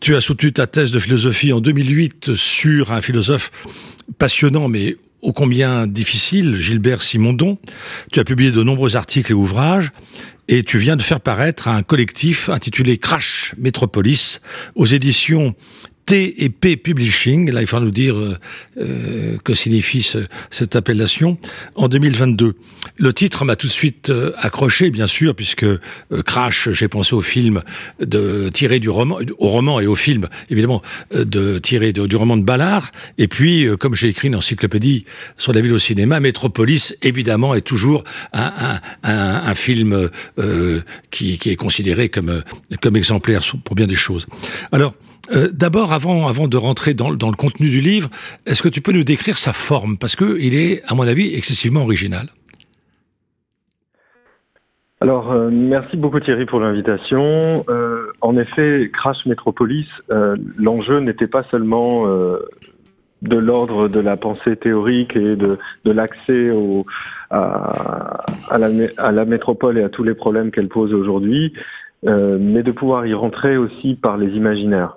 [0.00, 3.52] Tu as soutenu ta thèse de philosophie en 2008 sur un philosophe
[4.18, 7.58] passionnant mais ô combien difficile, Gilbert Simondon.
[8.12, 9.92] Tu as publié de nombreux articles et ouvrages
[10.48, 14.40] et tu viens de faire paraître un collectif intitulé Crash Métropolis
[14.74, 15.54] aux éditions
[16.10, 18.36] T et P Publishing, là il faut nous dire euh,
[18.78, 20.04] euh, que signifie
[20.50, 21.38] cette appellation,
[21.76, 22.56] en 2022.
[22.96, 25.64] Le titre m'a tout de suite euh, accroché, bien sûr, puisque
[26.26, 27.62] Crash, j'ai pensé au film
[28.00, 30.82] de tiré du roman, au roman et au film, évidemment,
[31.14, 32.90] de tiré du roman de Ballard.
[33.16, 35.04] Et puis, comme j'ai écrit une encyclopédie
[35.36, 40.10] sur la ville au cinéma, Métropolis, évidemment, est toujours un, un, un, un film
[41.12, 42.42] qui, qui, est considéré comme,
[42.82, 44.26] comme exemplaire pour bien des choses.
[44.72, 44.94] Alors,
[45.32, 48.08] euh, d'abord, avant, avant de rentrer dans, le contenu du livre,
[48.46, 49.96] est-ce que tu peux nous décrire sa forme?
[49.98, 52.28] Parce qu'il est, à mon avis, excessivement original.
[55.00, 57.64] Alors, euh, merci beaucoup Thierry pour l'invitation.
[57.68, 59.86] Euh, en effet, Crash Metropolis,
[60.58, 62.06] l'enjeu n'était pas seulement
[63.22, 66.52] de l'ordre de la pensée théorique et de, l'accès
[67.30, 71.54] à, la, à la métropole et à tous les problèmes qu'elle pose aujourd'hui,
[72.02, 74.96] mais de pouvoir y rentrer aussi par les imaginaires.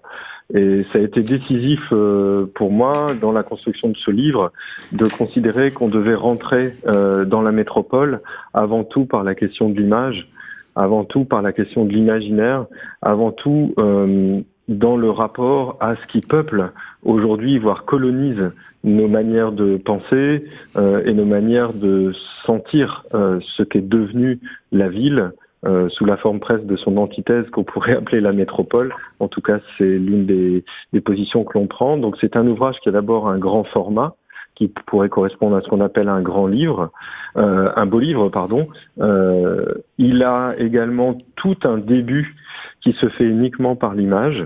[0.54, 4.52] Et ça a été décisif euh, pour moi dans la construction de ce livre
[4.92, 8.22] de considérer qu'on devait rentrer euh, dans la métropole
[8.54, 10.28] avant tout par la question de l'image,
[10.76, 12.66] avant tout par la question de l'imaginaire,
[13.02, 16.72] avant tout euh, dans le rapport à ce qui peuple
[17.04, 18.52] aujourd'hui, voire colonise
[18.84, 20.42] nos manières de penser
[20.76, 22.14] et nos manières de
[22.46, 24.40] sentir ce qu'est devenu
[24.74, 25.32] la ville,
[25.66, 28.94] euh, sous la forme presque de son antithèse qu'on pourrait appeler la métropole.
[29.20, 31.98] En tout cas, c'est l'une des, des, positions que l'on prend.
[31.98, 34.16] Donc c'est un ouvrage qui a d'abord un grand format,
[34.56, 36.92] qui pourrait correspondre à ce qu'on appelle un grand livre,
[37.38, 38.68] euh, un beau livre, pardon.
[39.00, 39.66] Euh,
[39.98, 42.36] il a également tout un début
[42.82, 44.46] qui se fait uniquement par l'image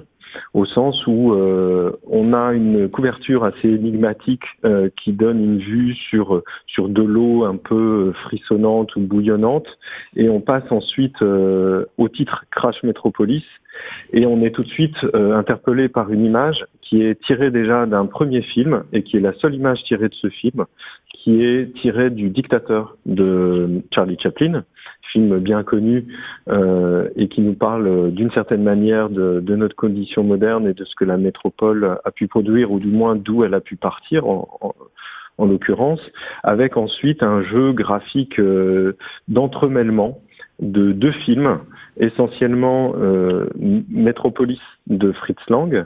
[0.54, 5.94] au sens où euh, on a une couverture assez énigmatique euh, qui donne une vue
[5.96, 9.68] sur sur de l'eau un peu frissonnante ou bouillonnante,
[10.16, 13.44] et on passe ensuite euh, au titre Crash Metropolis,
[14.14, 18.06] et on est tout de suite interpellé par une image qui est tirée déjà d'un
[18.06, 20.66] premier film et qui est la seule image tirée de ce film,
[21.10, 24.64] qui est tirée du Dictateur de Charlie Chaplin
[25.12, 26.06] film bien connu
[26.50, 30.84] euh, et qui nous parle d'une certaine manière de, de, notre condition moderne et de
[30.84, 34.28] ce que la métropole a pu produire, ou du moins d'où elle a pu partir
[34.28, 34.74] en, en,
[35.38, 36.02] en l'occurrence,
[36.44, 40.20] avec ensuite un jeu graphique euh, d'entremêlement
[40.60, 41.60] de deux films,
[41.98, 43.48] essentiellement euh,
[43.90, 45.86] Métropolis de Fritz Lang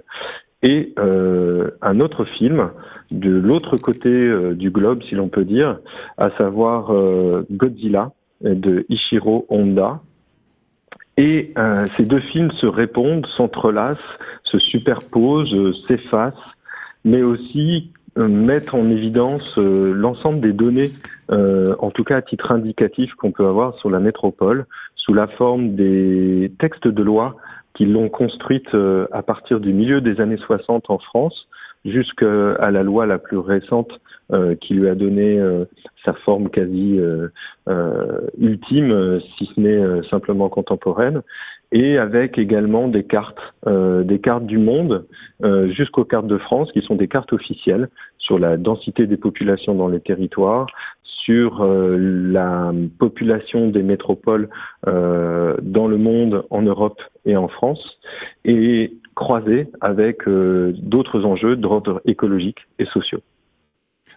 [0.64, 2.70] et euh, un autre film
[3.10, 5.80] de l'autre côté euh, du globe, si l'on peut dire,
[6.18, 8.12] à savoir euh, Godzilla
[8.44, 10.02] de Ishiro Honda.
[11.18, 14.00] Et euh, ces deux films se répondent, s'entrelacent,
[14.44, 16.34] se superposent, euh, s'effacent,
[17.04, 20.90] mais aussi euh, mettent en évidence l'ensemble des données,
[21.30, 25.76] en tout cas à titre indicatif, qu'on peut avoir sur la métropole, sous la forme
[25.76, 27.38] des textes de loi
[27.74, 28.68] qui l'ont construite
[29.14, 31.48] à partir du milieu des années 60 en France,
[31.86, 33.98] jusqu'à la loi la plus récente euh,
[34.62, 35.66] qui lui a donné euh,
[36.06, 37.28] sa forme quasi euh,
[38.40, 41.22] ultime, si ce n'est simplement contemporaine,
[41.72, 45.06] et avec également des cartes, des cartes du monde
[45.70, 49.88] jusqu'aux cartes de France, qui sont des cartes officielles sur la densité des populations dans
[49.88, 50.68] les territoires,
[51.04, 54.50] sur la population des métropoles
[54.86, 58.00] dans le monde, en Europe et en France,
[58.44, 63.22] et croisées avec d'autres enjeux d'ordre écologique et sociaux.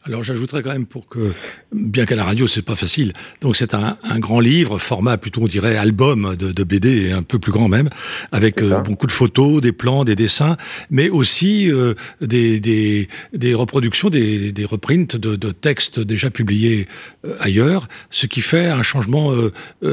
[0.02, 1.32] Alors j'ajouterais quand même pour que,
[1.72, 5.42] bien qu'à la radio c'est pas facile, donc c'est un, un, grand livre, format plutôt
[5.42, 7.88] on dirait album de, de BD, un peu plus grand même,
[8.32, 10.56] avec euh, beaucoup de photos, des plans, des dessins,
[10.90, 16.86] mais aussi euh, des, des, des, reproductions, des, des reprints de, de, textes déjà publiés
[17.24, 19.32] euh, ailleurs, ce qui fait un changement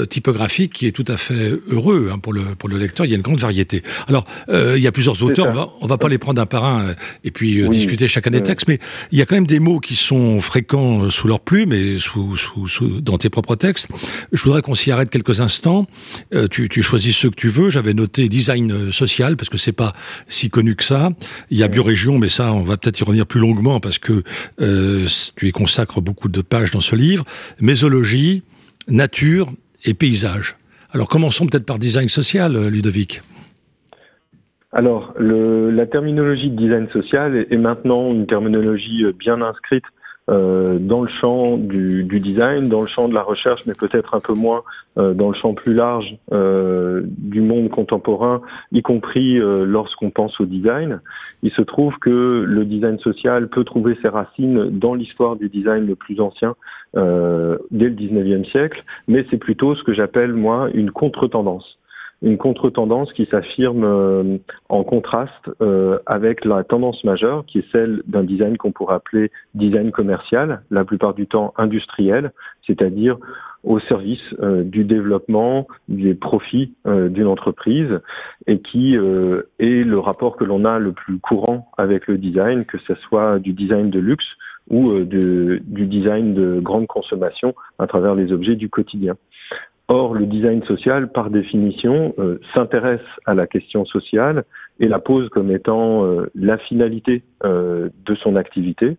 [0.09, 3.13] typographique qui est tout à fait heureux hein, pour, le, pour le lecteur, il y
[3.13, 3.83] a une grande variété.
[4.07, 6.65] Alors il y a plusieurs auteurs, on va, on va pas les prendre un par
[6.65, 8.79] un et puis discuter chacun des textes, mais
[9.11, 12.37] il y a quand même des mots qui sont fréquents sous leur plume et sous,
[12.37, 13.87] sous, sous, dans tes propres textes.
[14.31, 15.87] Je voudrais qu'on s'y arrête quelques instants.
[16.33, 17.69] Euh, tu, tu, choisis ceux que tu veux.
[17.69, 19.93] J'avais noté design social parce que c'est pas
[20.27, 21.11] si connu que ça.
[21.49, 24.23] Il y a biorégion, mais ça, on va peut-être y revenir plus longuement parce que
[24.59, 27.25] euh, tu y consacres beaucoup de pages dans ce livre.
[27.59, 28.43] Mésologie,
[28.87, 29.51] nature
[29.85, 30.57] et paysage.
[30.93, 33.21] Alors commençons peut-être par design social, Ludovic.
[34.73, 39.83] Alors, le, la terminologie de design social est, maintenant une terminologie euh, bien inscrite
[40.29, 44.15] euh, dans le champ du, du, design, dans le champ de la recherche, mais peut-être
[44.15, 44.63] un peu moins
[44.97, 50.39] euh, dans le champ plus large euh, du monde contemporain, y compris euh, lorsqu'on pense
[50.39, 51.01] au design.
[51.43, 55.85] Il se trouve que le design social peut trouver ses racines dans l'histoire du design
[55.85, 56.55] le plus ancien,
[56.93, 61.77] dès le 19e siècle, mais c'est plutôt ce que j'appelle, moi, une contre-tendance
[62.21, 64.37] une contre-tendance qui s'affirme euh,
[64.69, 69.31] en contraste euh, avec la tendance majeure qui est celle d'un design qu'on pourrait appeler
[69.55, 72.31] design commercial, la plupart du temps industriel,
[72.67, 73.17] c'est-à-dire
[73.63, 77.99] au service euh, du développement des profits d'une entreprise
[78.47, 82.77] et qui est le rapport que l'on a le plus courant avec le design, que
[82.79, 84.25] ce soit du design de luxe
[84.69, 89.15] ou de, du design de grande consommation à travers les objets du quotidien.
[89.93, 94.45] Or, le design social, par définition, euh, s'intéresse à la question sociale
[94.79, 98.95] et la pose comme étant euh, la finalité euh, de son activité.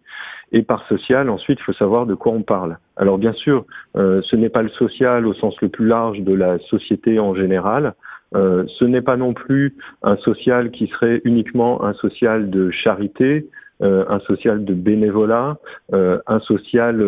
[0.53, 2.77] Et par social, ensuite, il faut savoir de quoi on parle.
[2.99, 6.59] Alors, bien sûr, ce n'est pas le social au sens le plus large de la
[6.69, 7.95] société en général.
[8.35, 13.49] ce n'est pas non plus un social qui serait uniquement un social de charité,
[13.81, 15.57] un social de bénévolat,
[15.91, 16.99] un social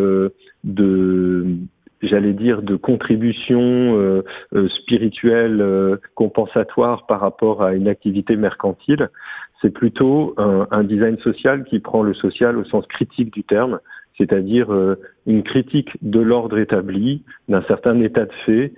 [0.63, 1.59] de
[2.01, 9.09] j'allais dire, de contribution euh, euh, spirituelle euh, compensatoire par rapport à une activité mercantile.
[9.61, 13.79] C'est plutôt un, design social qui prend le social au sens critique du terme,
[14.15, 14.67] c'est-à-dire
[15.25, 18.73] une critique de l'ordre établi, d'un certain état de fait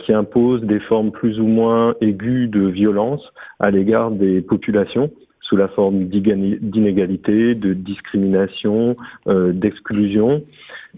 [0.00, 3.22] qui impose des formes plus ou moins aiguës de violence
[3.58, 5.10] à l'égard des populations
[5.48, 8.96] sous la forme d'inégalité, de discrimination,
[9.28, 10.42] euh, d'exclusion,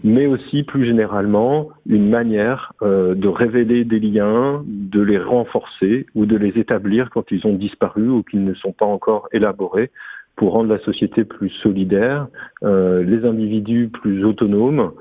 [0.03, 6.25] mais aussi plus généralement une manière euh, de révéler des liens, de les renforcer ou
[6.25, 9.89] de les établir quand ils ont disparu ou qu'ils ne sont pas encore élaborés
[10.35, 12.27] pour rendre la société plus solidaire,
[12.63, 14.91] euh, les individus plus autonomes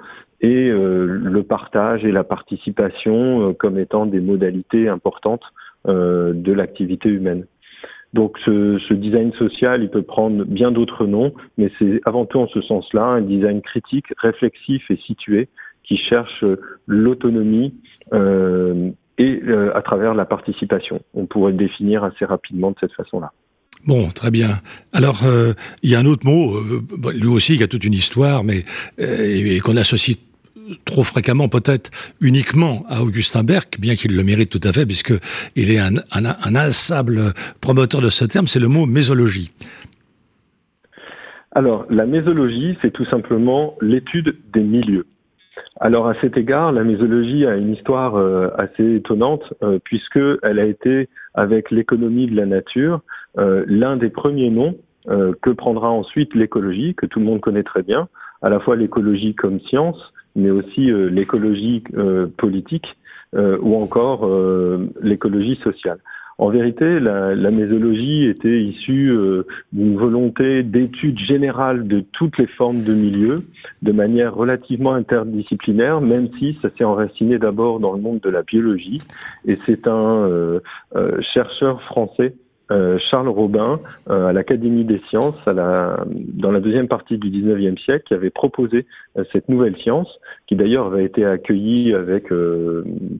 [0.42, 5.42] et le partage et la participation comme étant des modalités importantes
[5.84, 7.44] de l'activité humaine.
[8.12, 12.38] Donc ce, ce, design social, il peut prendre bien d'autres noms, mais c'est avant tout
[12.38, 15.48] en ce sens-là un design critique, réflexif et situé
[15.84, 16.44] qui cherche
[16.86, 17.74] l'autonomie
[18.12, 21.00] euh, et euh, à travers la participation.
[21.14, 23.32] On pourrait le définir assez rapidement de cette façon-là.
[23.86, 24.60] Bon, très bien.
[24.92, 26.82] Alors, euh, il y a un autre mot, euh,
[27.14, 28.64] lui aussi qui a toute une histoire, mais
[29.00, 30.16] euh, qu'on associe
[30.84, 35.12] trop fréquemment, peut-être uniquement à Augustin Berck, bien qu'il le mérite tout à fait, puisque
[35.56, 39.50] il est un, un, promoteur de ce terme, c'est le mot mésologie.
[41.52, 45.06] Alors, la mésologie, c'est tout simplement l'étude des milieux.
[45.80, 50.64] Alors, à cet égard, la mésologie a une histoire euh, assez étonnante, euh, puisqu'elle a
[50.64, 53.00] été, avec l'économie de la nature,
[53.38, 54.76] euh, l'un des premiers noms
[55.40, 58.06] que prendra ensuite l'écologie, que tout le monde connaît très bien,
[58.42, 62.96] à la fois l'écologie comme science, mais aussi euh, l'écologie euh, politique
[63.34, 64.28] euh, ou encore
[65.02, 65.98] l'écologie sociale.
[66.38, 69.14] En vérité, la, la mésologie était issue
[69.74, 73.42] d'une volonté d'étude générale de toutes les formes de milieu,
[73.82, 78.42] de manière relativement interdisciplinaire, même si ça s'est enraciné d'abord dans le monde de la
[78.42, 79.02] biologie.
[79.46, 80.60] Et c'est un
[81.34, 82.34] chercheur français
[82.70, 87.28] euh, Charles Robin euh, à l'Académie des sciences à la, dans la deuxième partie du
[87.30, 88.86] 19e siècle qui avait proposé
[89.18, 90.08] euh, cette nouvelle science
[90.46, 92.28] qui d'ailleurs avait été accueillie avec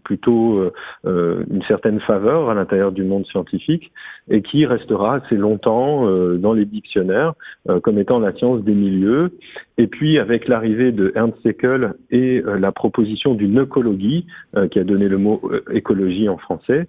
[0.05, 0.71] plutôt
[1.05, 3.93] une certaine faveur à l'intérieur du monde scientifique
[4.29, 7.35] et qui restera assez longtemps dans les dictionnaires
[7.83, 9.33] comme étant la science des milieux
[9.81, 14.27] Et puis avec l'arrivée de Ernst Haeckel et la proposition d'une écologie,
[14.71, 15.41] qui a donné le mot
[15.73, 16.87] écologie en français,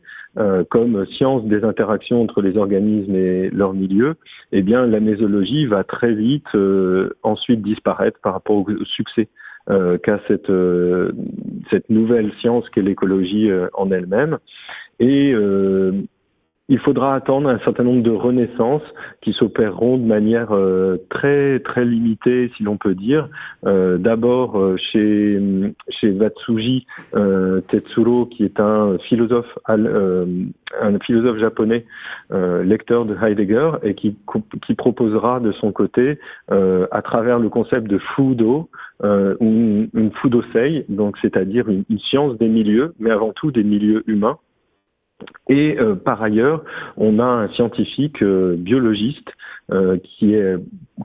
[0.69, 4.15] comme science des interactions entre les organismes et leur milieu,
[4.51, 6.49] eh bien la mésologie va très vite
[7.23, 9.29] ensuite disparaître par rapport au succès
[9.69, 11.11] euh, qu'a cette, euh,
[11.89, 14.39] nouvelle science qu'est l'écologie euh, en elle-même.
[14.99, 15.33] Et
[16.71, 18.81] il faudra attendre un certain nombre de renaissances
[19.21, 20.49] qui s'opéreront de manière
[21.09, 23.29] très très limitée, si l'on peut dire.
[23.63, 25.39] D'abord chez
[25.89, 26.87] chez Watsuji
[27.67, 31.85] Tetsuro, qui est un philosophe un philosophe japonais,
[32.31, 34.15] lecteur de Heidegger, et qui
[34.77, 36.19] proposera de son côté,
[36.49, 38.69] à travers le concept de Fudo,
[39.03, 40.11] euh, une, une
[40.89, 44.37] donc c'est-à-dire une, science des milieux, mais avant tout des milieux humains.
[45.49, 46.63] Et euh, par ailleurs,
[46.97, 49.29] on a un scientifique euh, biologiste
[49.71, 50.55] euh, qui est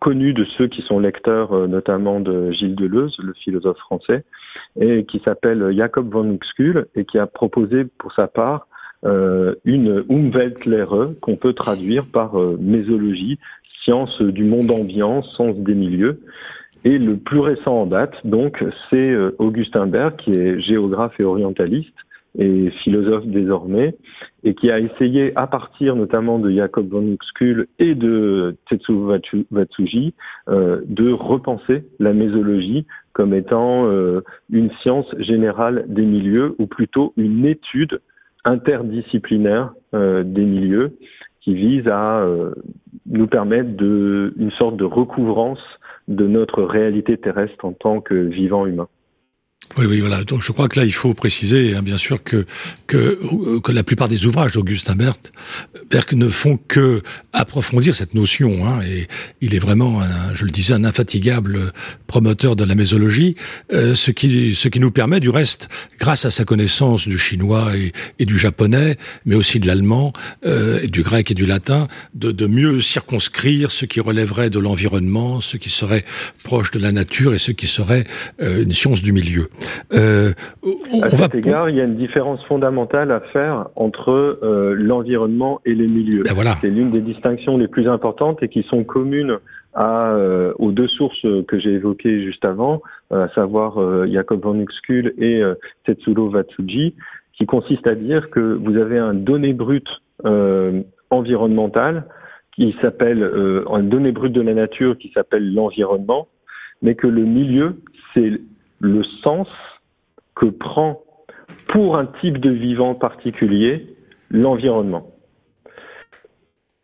[0.01, 4.25] connu de ceux qui sont lecteurs notamment de Gilles Deleuze, le philosophe français,
[4.81, 8.69] et qui s'appelle Jacob von Uxküll et qui a proposé pour sa part
[9.03, 13.39] une Umweltlehre qu'on peut traduire par mésologie,
[13.85, 16.21] science du monde ambiant, sens des milieux.
[16.85, 21.95] Et le plus récent en date, donc, c'est Augustin Berg, qui est géographe et orientaliste
[22.39, 23.97] et philosophe désormais,
[24.45, 29.13] et qui a essayé, à partir notamment de Jacob von Uxküll et de Tetsuo
[29.51, 30.15] Watsuji,
[30.49, 37.13] euh, de repenser la mésologie comme étant euh, une science générale des milieux, ou plutôt
[37.17, 38.01] une étude
[38.45, 40.99] interdisciplinaire des milieux,
[41.41, 42.25] qui vise à
[43.07, 45.59] nous permettre de, une sorte de recouvrance
[46.09, 48.89] de notre réalité terrestre en tant que vivant humain.
[49.79, 50.25] Oui, oui, voilà.
[50.25, 52.47] Donc, je crois que là, il faut préciser, hein, bien sûr, que,
[52.87, 55.33] que que la plupart des ouvrages d'Augustin Berthe,
[56.13, 57.03] ne font que
[57.35, 58.67] approfondir cette notion.
[58.67, 59.07] Hein, et
[59.43, 61.73] il est vraiment, un, je le disais, un infatigable
[62.07, 63.35] promoteur de la mésologie,
[63.73, 67.73] euh, ce qui ce qui nous permet, du reste, grâce à sa connaissance du chinois
[68.19, 68.97] et, du japonais,
[69.27, 70.15] mais aussi de l'allemand,
[70.47, 75.43] euh, du grec et du latin, de, de mieux circonscrire ce qui relèverait de l'environnement,
[75.43, 76.05] ce qui serait
[76.45, 78.05] proche de la nature et ce qui serait
[78.41, 79.46] euh, une science du milieu.
[79.93, 80.33] Euh,
[81.03, 84.11] à cet égard, il y a une différence fondamentale à faire entre
[84.43, 86.23] euh, l'environnement et les milieux.
[86.25, 86.55] Ben voilà.
[86.61, 89.39] C'est l'une des distinctions les plus importantes et qui sont communes
[89.75, 93.79] à, euh, aux deux sources que j'ai évoquées juste avant, à savoir
[94.09, 95.43] Jacob von Uxküll et
[95.85, 96.95] Tetsuro Watsuji,
[97.37, 99.87] qui consiste à dire que vous avez un donné brut
[101.11, 102.05] environnemental
[102.53, 103.23] qui s'appelle
[103.71, 106.29] un donné brut de la nature qui s'appelle l'environnement,
[106.83, 107.77] mais que le milieu,
[108.15, 108.41] c'est
[108.81, 109.49] le sens
[110.35, 111.01] que prend
[111.69, 113.97] pour un type de vivant particulier
[114.31, 115.07] l'environnement.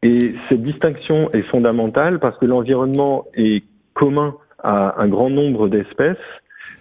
[0.02, 3.64] Et cette distinction est fondamentale parce que l'environnement est
[3.94, 6.16] commun à un grand nombre d'espèces,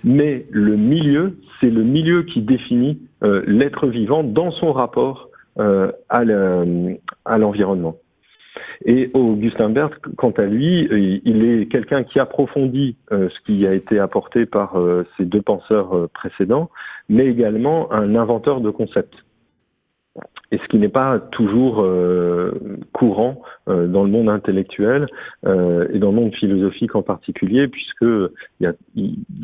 [0.03, 5.91] mais le milieu, c'est le milieu qui définit euh, l'être vivant dans son rapport euh,
[6.09, 6.23] à
[7.37, 7.95] l'environnement.
[8.85, 13.67] Et Augustin Berthe, quant à lui, euh, il est quelqu'un qui approfondit euh, ce qui
[13.67, 16.71] a été apporté par euh, ces deux penseurs précédents,
[17.09, 19.15] mais également un inventeur de concepts.
[20.51, 21.87] Et ce qui n'est pas toujours
[22.91, 25.07] courant dans le monde intellectuel
[25.45, 28.29] et dans le monde philosophique en particulier, puisque il
[28.59, 28.73] y a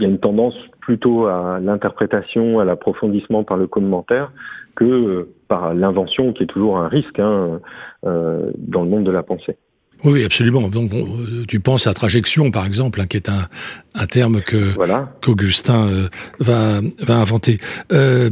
[0.01, 4.33] une tendance plutôt à l'interprétation, à l'approfondissement par le commentaire,
[4.75, 7.60] que par l'invention, qui est toujours un risque hein,
[8.06, 9.58] euh, dans le monde de la pensée.
[10.04, 10.68] Oui, absolument.
[10.70, 10.91] Donc,
[11.48, 13.48] tu penses à trajection, par exemple, hein, qui est un,
[13.95, 14.76] un terme que
[15.22, 16.08] qu'Augustin euh,
[16.39, 17.58] va, va inventer.
[17.91, 18.30] Euh,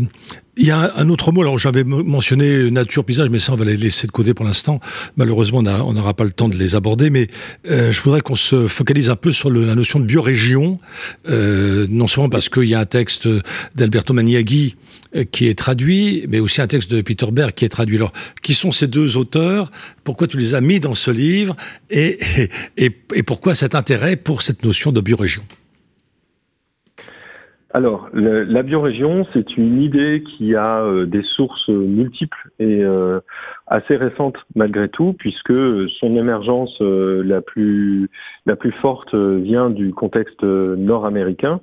[0.57, 3.65] il y a un autre mot, alors j'avais mentionné nature, paysage, mais ça on va
[3.65, 4.79] les laisser de côté pour l'instant.
[5.17, 7.27] Malheureusement, on n'aura pas le temps de les aborder, mais
[7.69, 10.77] euh, je voudrais qu'on se focalise un peu sur le, la notion de biorégion,
[11.27, 13.27] euh, non seulement parce qu'il y a un texte
[13.75, 14.75] d'Alberto Maniaghi
[15.15, 17.97] euh, qui est traduit, mais aussi un texte de Peter Berg qui est traduit.
[17.97, 19.71] Alors, qui sont ces deux auteurs?
[20.03, 21.55] Pourquoi tu les as mis dans ce livre?
[21.89, 22.17] Et,
[22.77, 25.43] et, et pourquoi cet intérêt pour cette notion de biorégion?
[27.75, 33.19] Alors, la biorégion, c'est une idée qui a euh, des sources multiples et euh,
[33.67, 35.51] assez récentes malgré tout, puisque
[35.99, 38.09] son émergence euh, la plus
[38.45, 41.59] la plus forte vient du contexte nord-américain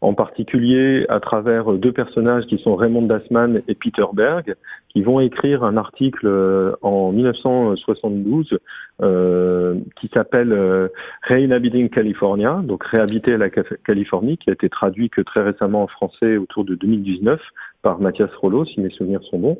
[0.00, 4.54] en particulier à travers deux personnages qui sont Raymond Dasman et Peter Berg,
[4.88, 8.58] qui vont écrire un article euh, en 1972
[9.00, 10.88] euh, qui s'appelle euh,
[11.22, 16.36] Reinhabiting California, donc réhabiter la Californie, qui a été traduit que très récemment en français
[16.36, 17.40] autour de 2019
[17.82, 19.58] par Mathias Rollo, si mes souvenirs sont bons.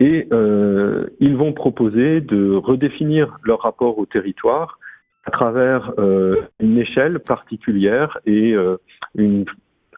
[0.00, 4.78] Et euh, ils vont proposer de redéfinir leur rapport au territoire
[5.24, 5.92] à travers
[6.60, 8.54] une échelle particulière et
[9.14, 9.44] une,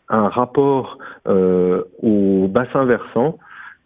[0.09, 3.39] un rapport au bassin versant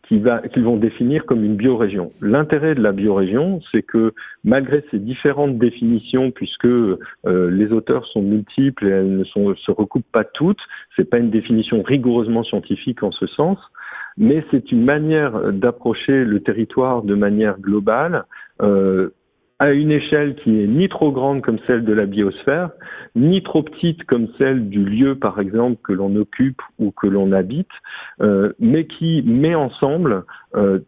[0.09, 2.11] qu'ils vont définir comme une biorégion.
[2.23, 8.23] L'intérêt de la biorégion, c'est que malgré ces différentes définitions, puisque euh, les auteurs sont
[8.23, 10.61] multiples et elles ne sont, se recoupent pas toutes,
[10.97, 13.59] c'est pas une définition rigoureusement scientifique en ce sens,
[14.17, 18.25] mais c'est une manière d'approcher le territoire de manière globale,
[18.63, 19.11] euh,
[19.59, 22.71] à une échelle qui est ni trop grande comme celle de la biosphère,
[23.17, 27.33] ni trop petite comme celle du lieu, par exemple, que l'on occupe ou que l'on
[27.33, 27.71] habite,
[28.21, 30.79] euh, mais qui met ensemble euh,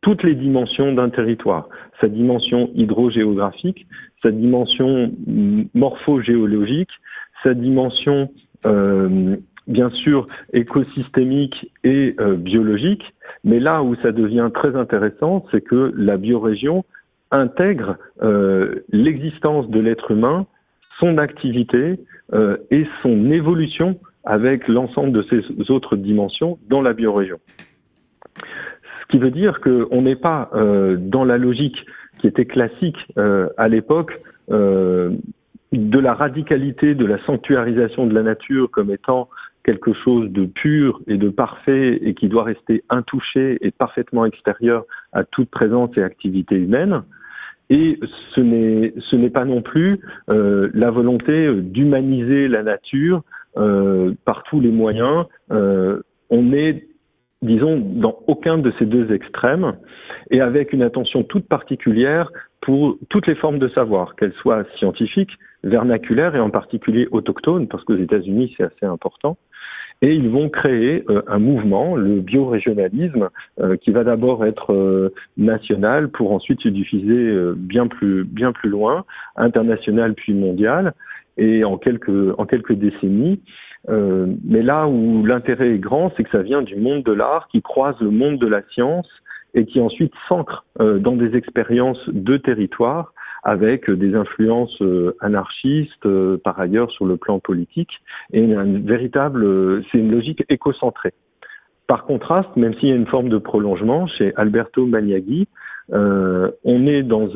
[0.00, 1.68] toutes les dimensions d'un territoire,
[2.00, 3.86] sa dimension hydrogéographique,
[4.22, 5.12] sa dimension
[5.74, 6.90] morphogéologique,
[7.42, 8.30] sa dimension
[8.64, 13.04] euh, bien sûr écosystémique et biologique,
[13.44, 16.84] mais là où ça devient très intéressant, c'est que la biorégion
[17.30, 20.46] intègre euh, l'existence de l'être humain,
[20.98, 22.00] son activité
[22.32, 27.38] euh, et son évolution avec l'ensemble de ces autres dimensions dans la biorégion.
[28.36, 31.86] Ce qui veut dire qu'on n'est pas euh, dans la logique
[32.18, 32.98] qui était classique
[33.56, 34.20] à l'époque
[34.50, 39.30] de la radicalité, de la sanctuarisation de la nature comme étant
[39.64, 44.84] quelque chose de pur et de parfait et qui doit rester intouché et parfaitement extérieur
[45.12, 47.02] à toute présence et activité humaine.
[47.70, 47.98] Et
[48.34, 48.40] ce
[49.16, 53.22] n'est pas non plus euh, la volonté d'humaniser la nature
[53.56, 55.26] euh, par tous les moyens.
[55.52, 56.84] Euh, on est
[57.42, 59.76] disons, dans aucun de ces deux extrêmes,
[60.30, 65.30] et avec une attention toute particulière pour toutes les formes de savoir, qu'elles soient scientifiques,
[65.64, 69.38] vernaculaires et en particulier autochtones, parce qu'aux États-Unis c'est assez important,
[70.02, 73.28] et ils vont créer euh, un mouvement, le biorégionalisme,
[73.60, 78.70] euh, qui va d'abord être euh, national pour ensuite se diffuser bien plus bien plus
[78.70, 79.04] loin,
[79.36, 80.94] international puis mondial,
[81.36, 83.40] et en quelques en quelques décennies.
[83.88, 87.62] mais là où l'intérêt est grand, c'est que ça vient du monde de l'art qui
[87.62, 89.08] croise le monde de la science
[89.54, 96.38] et qui ensuite s'ancre dans des expériences de territoire avec des influences euh, anarchistes euh,
[96.42, 97.90] par ailleurs sur le plan politique
[98.32, 101.14] et une véritable, c'est une logique écocentrée.
[101.86, 105.48] Par contraste, même s'il y a une forme de prolongement chez Alberto Magnaghi,
[105.92, 107.28] euh, on est dans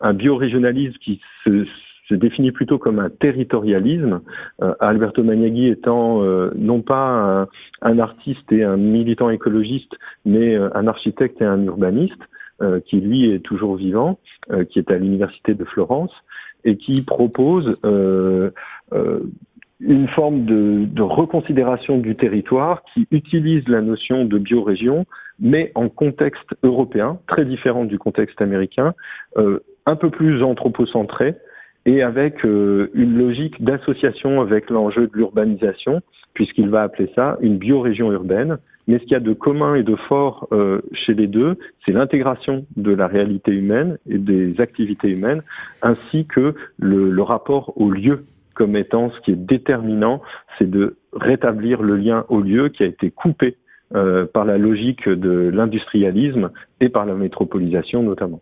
[0.00, 1.66] un biorégionalisme qui se,
[2.12, 4.20] définit plutôt comme un territorialisme.
[4.80, 6.24] Alberto Magnaghi étant
[6.56, 7.46] non pas
[7.82, 9.94] un, artiste et un militant écologiste,
[10.24, 12.20] mais un architecte et un urbaniste.
[12.62, 14.18] Euh, qui lui est toujours vivant,
[14.50, 16.12] euh, qui est à l'université de Florence
[16.64, 18.50] et qui propose euh,
[19.80, 25.06] une forme de, de, reconsidération du territoire qui utilise la notion de biorégion,
[25.38, 28.92] mais en contexte européen, très différent du contexte américain,
[29.38, 31.36] euh, un peu plus anthropocentré
[31.86, 36.00] et avec euh, une logique d'association avec l'enjeu de l'urbanisation,
[36.34, 39.82] puisqu'il va appeler ça une biorégion urbaine, mais ce qu'il y a de commun et
[39.82, 45.08] de fort euh, chez les deux, c'est l'intégration de la réalité humaine et des activités
[45.08, 45.42] humaines,
[45.82, 48.24] ainsi que le, rapport au lieu
[48.54, 50.20] comme étant ce qui est déterminant,
[50.58, 53.56] c'est de rétablir le lien au lieu qui a été coupé
[53.94, 56.50] euh, par la logique de l'industrialisme
[56.80, 58.40] et par la métropolisation notamment.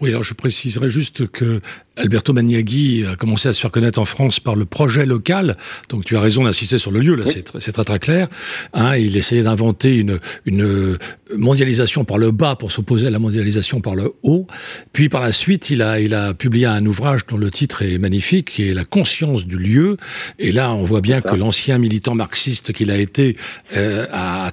[0.00, 1.60] Oui, alors je préciserai juste que
[1.96, 5.56] Alberto Magnaghi a commencé à se faire connaître en France par le projet local.
[5.88, 8.28] Donc tu as raison d'insister sur le lieu, là c'est très, très clair.
[8.72, 10.98] Hein, il essayait d'inventer une, une
[11.36, 14.46] mondialisation par le bas pour s'opposer à la mondialisation par le haut.
[14.92, 17.98] Puis par la suite, il a, il a publié un ouvrage dont le titre est
[17.98, 19.96] magnifique, qui est La conscience du lieu.
[20.40, 23.36] Et là, on voit bien que l'ancien militant marxiste qu'il a été
[23.76, 24.50] euh, a,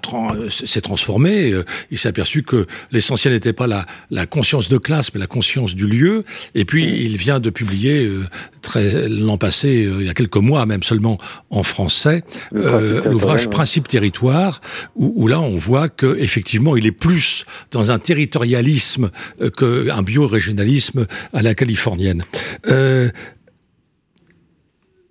[0.50, 1.54] s'est transformé.
[1.90, 5.74] Il s'est aperçu que l'essentiel n'était pas la, la conscience de classe, mais la conscience
[5.74, 6.24] du lieu.
[6.54, 8.28] Et puis, il vient de publier euh,
[8.62, 11.18] très l'an passé, euh, il y a quelques mois même seulement
[11.50, 12.24] en français,
[12.54, 14.62] euh, l'ouvrage Principe territoire,
[14.96, 19.10] où, où, là on voit que effectivement il est plus dans un territorialisme
[19.58, 22.24] qu'un biorégionalisme à la californienne.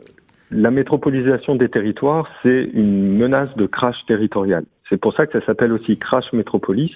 [0.51, 4.63] la métropolisation des territoires, c'est une menace de crash territorial.
[4.89, 6.91] C'est pour ça que ça s'appelle aussi crash métropolis,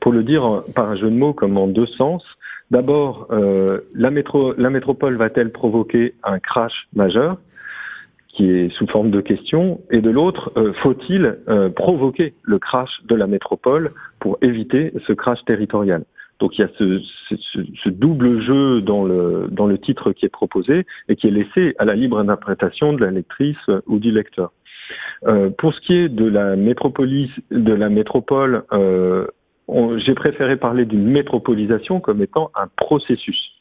[0.00, 2.22] pour le dire par un jeu de mots comme en deux sens.
[2.70, 7.38] D'abord, euh, la, métro, la métropole va-t-elle provoquer un crash majeur?
[8.34, 12.90] Qui est sous forme de question, et de l'autre, euh, faut-il euh, provoquer le crash
[13.04, 16.04] de la métropole pour éviter ce crash territorial?
[16.40, 20.84] Donc il y a ce, double jeu dans le, dans le titre qui est proposé
[21.08, 24.50] et qui est laissé à la libre interprétation de la lectrice ou du lecteur.
[25.26, 29.26] Euh, pour ce qui est de la métropolis, de la métropole, euh,
[29.96, 33.53] j'ai préféré parler d'une métropolisation comme étant un processus.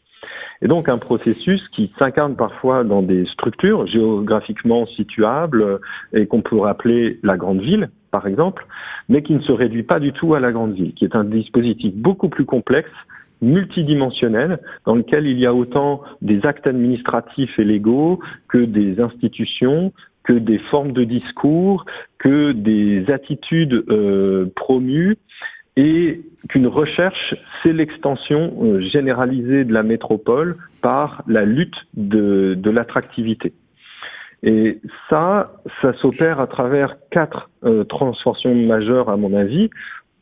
[0.62, 5.80] Et donc un processus qui s'incarne parfois dans des structures géographiquement situables
[6.14, 8.66] et qu'on pourrait appeler la grande ville, par exemple,
[9.10, 11.24] mais qui ne se réduit pas du tout à la grande ville, qui est un
[11.24, 12.92] dispositif beaucoup plus complexe
[13.42, 19.92] multidimensionnel dans lequel il y a autant des actes administratifs et légaux que des institutions,
[20.24, 21.86] que des formes de discours,
[22.20, 25.18] que des attitudes euh, promues
[25.76, 32.70] et qu'une recherche, c'est l'extension euh, généralisée de la métropole par la lutte de, de
[32.70, 33.54] l'attractivité.
[34.44, 39.70] Et ça, ça s'opère à travers quatre euh, transformations majeures, à mon avis.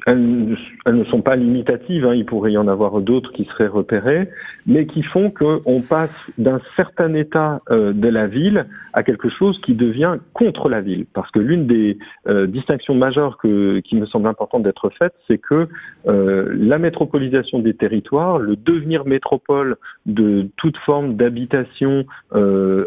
[0.07, 4.29] Elles, ne sont pas limitatives, hein, il pourrait y en avoir d'autres qui seraient repérées,
[4.65, 9.59] mais qui font qu'on passe d'un certain état euh, de la ville à quelque chose
[9.61, 11.05] qui devient contre la ville.
[11.13, 11.97] Parce que l'une des
[12.27, 15.67] euh, distinctions majeures que, qui me semble importante d'être faite, c'est que
[16.07, 19.75] euh, la métropolisation des territoires, le devenir métropole
[20.07, 22.05] de toute forme d'habitation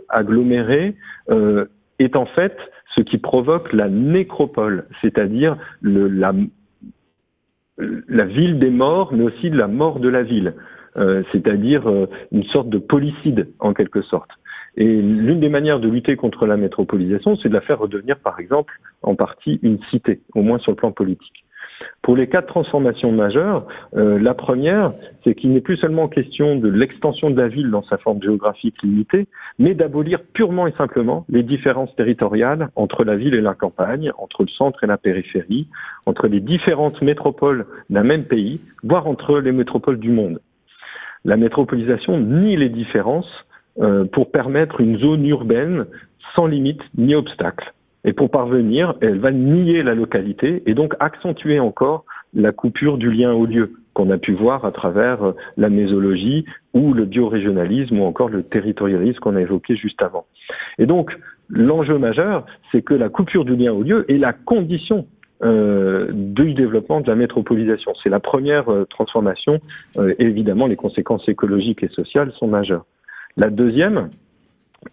[0.09, 0.95] agglomérée,
[1.99, 2.57] est en fait
[2.95, 6.33] ce qui provoque la nécropole, c'est-à-dire la
[7.79, 10.55] la ville des morts, mais aussi de la mort de la ville,
[10.97, 14.31] euh, c'est-à-dire euh, une sorte de policide en quelque sorte.
[14.77, 18.41] Et l'une des manières de lutter contre la métropolisation, c'est de la faire redevenir, par
[18.41, 21.44] exemple, en partie une cité, au moins sur le plan politique.
[22.03, 23.67] Pour les quatre transformations majeures,
[23.97, 27.83] euh, la première, c'est qu'il n'est plus seulement question de l'extension de la ville dans
[27.83, 29.27] sa forme géographique limitée,
[29.59, 34.43] mais d'abolir purement et simplement les différences territoriales entre la ville et la campagne, entre
[34.43, 35.69] le centre et la périphérie,
[36.07, 40.41] entre les différentes métropoles d'un même pays, voire entre les métropoles du monde.
[41.25, 43.31] La métropolisation nie les différences
[43.81, 45.87] euh, pour permettre une zone urbaine
[46.35, 47.74] sans limite ni obstacle.
[48.05, 53.11] Et pour parvenir, elle va nier la localité et donc accentuer encore la coupure du
[53.11, 56.45] lien au lieu qu'on a pu voir à travers euh, la mésologie
[56.75, 60.27] ou le biorégionalisme ou encore le territorialisme qu'on a évoqué juste avant.
[60.79, 61.17] Et donc,
[61.49, 65.07] l'enjeu majeur, c'est que la coupure du lien au lieu est la condition
[65.43, 67.93] euh, du développement de la métropolisation.
[68.03, 69.61] C'est la première euh, transformation.
[69.99, 72.87] Euh, évidemment, les conséquences écologiques et sociales sont majeures.
[73.37, 74.11] La deuxième,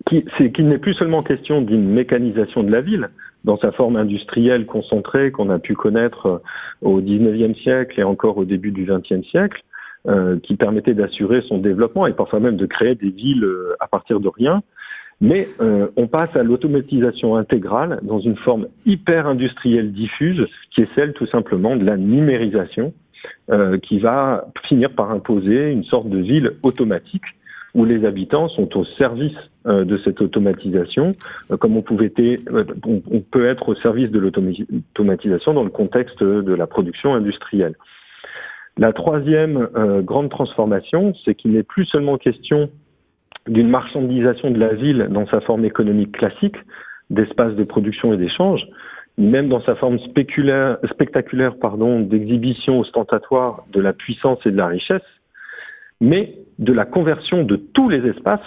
[0.08, 3.10] qu'il n'est plus seulement question d'une mécanisation de la ville
[3.44, 6.38] dans sa forme industrielle concentrée qu'on a pu connaître euh,
[6.82, 9.64] au XIXe siècle et encore au début du XXe siècle,
[10.08, 13.88] euh, qui permettait d'assurer son développement et parfois même de créer des villes euh, à
[13.88, 14.62] partir de rien.
[15.22, 20.90] Mais euh, on passe à l'automatisation intégrale dans une forme hyper industrielle diffuse, qui est
[20.96, 22.92] celle tout simplement de la numérisation,
[23.52, 27.22] euh, qui va finir par imposer une sorte de ville automatique
[27.74, 31.12] où les habitants sont au service euh, de cette automatisation,
[31.52, 36.22] euh, comme on, pouvait euh, on, peut être au service de l'automatisation dans le contexte
[36.24, 37.76] de la production industrielle.
[38.78, 39.68] La troisième
[40.02, 42.70] grande transformation, c'est qu'il n'est plus seulement question
[43.48, 46.56] d'une marchandisation de la ville dans sa forme économique classique,
[47.10, 48.66] d'espace de production et d'échange,
[49.18, 55.02] même dans sa forme spectaculaire pardon, d'exhibition ostentatoire de la puissance et de la richesse,
[56.02, 58.40] mais de la conversion de tous les espaces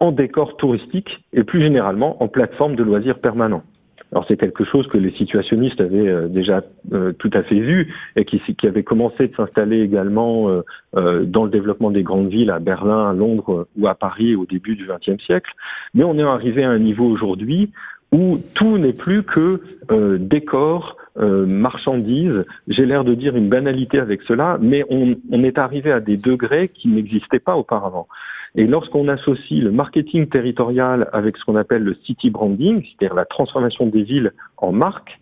[0.00, 3.64] en décor touristique et plus généralement en plateforme de loisirs permanents.
[4.12, 6.62] Alors c'est quelque chose que les situationnistes avaient euh, déjà
[6.92, 10.48] euh, tout à fait vu et qui, qui avait commencé de s'installer également
[10.94, 14.46] euh, dans le développement des grandes villes à Berlin, à Londres ou à Paris au
[14.46, 15.50] début du XXe siècle.
[15.92, 17.70] Mais on est arrivé à un niveau aujourd'hui
[18.12, 19.60] où tout n'est plus que
[20.18, 22.44] décor, marchandise.
[22.68, 26.16] J'ai l'air de dire une banalité avec cela, mais on, on est arrivé à des
[26.16, 28.06] degrés qui n'existaient pas auparavant.
[28.54, 33.24] Et lorsqu'on associe le marketing territorial avec ce qu'on appelle le city branding, c'est-à-dire la
[33.24, 35.18] transformation des villes en marque,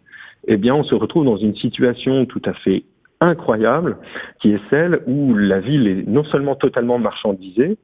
[0.46, 2.84] eh bien, on se retrouve dans une situation tout à fait
[3.20, 3.96] incroyable,
[4.40, 7.78] qui est celle où la ville est non seulement totalement marchandisée,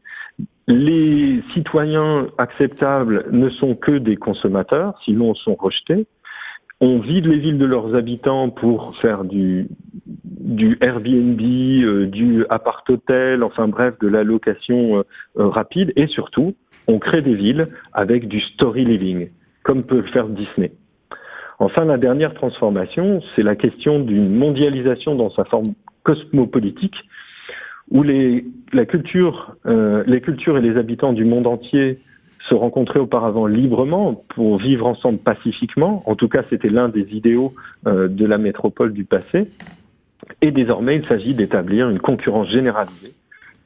[0.68, 6.06] les citoyens acceptables ne sont que des consommateurs, sinon sont rejetés.
[6.80, 9.68] on vide les villes de leurs habitants pour faire du,
[10.04, 15.02] du Airbnb, euh, du appart-hôtel, enfin bref, de la location euh,
[15.38, 15.92] euh, rapide.
[15.94, 16.54] Et surtout,
[16.88, 19.28] on crée des villes avec du story living,
[19.62, 20.72] comme peut le faire Disney.
[21.60, 26.96] Enfin, la dernière transformation, c'est la question d'une mondialisation dans sa forme cosmopolitique,
[27.92, 28.02] où
[28.86, 31.98] culture, les cultures et les habitants du monde entier
[32.48, 36.02] se rencontrer auparavant librement pour vivre ensemble pacifiquement.
[36.06, 37.54] En tout cas, c'était l'un des idéaux
[37.86, 39.48] euh, de la métropole du passé.
[40.40, 43.14] Et désormais, il s'agit d'établir une concurrence généralisée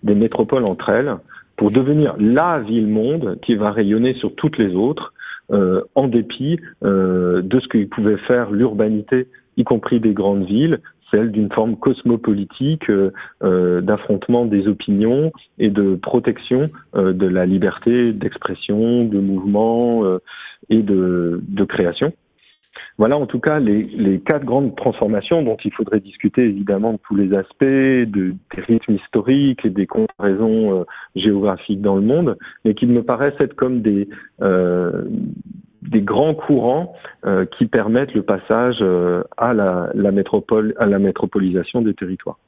[0.02, 1.16] des métropoles entre elles
[1.56, 5.14] pour devenir la ville-monde qui va rayonner sur toutes les autres,
[5.52, 10.80] euh, en dépit euh, de ce que pouvait faire l'urbanité, y compris des grandes villes,
[11.10, 17.46] celle d'une forme cosmopolitique euh, euh, d'affrontement des opinions et de protection euh, de la
[17.46, 20.04] liberté d'expression, de mouvement
[20.68, 22.12] et de, de, création.
[22.98, 26.98] Voilà en tout cas les, les, quatre grandes transformations dont il faudrait discuter évidemment de
[27.06, 30.84] tous les aspects, de, des rythmes historiques et des comparaisons
[31.14, 34.08] géographiques dans le monde, mais qui me paraissent être comme des,
[35.82, 42.38] des grands courants euh, qui permettent le passage euh, à la, métropolisation des territoires.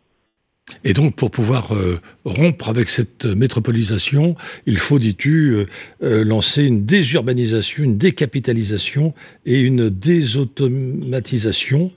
[0.85, 5.67] Et donc, pour pouvoir euh, rompre avec cette métropolisation, il faut, dis-tu,
[6.01, 9.15] lancer une désurbanisation, une décapitalisation
[9.47, 11.91] et une désautomatisation.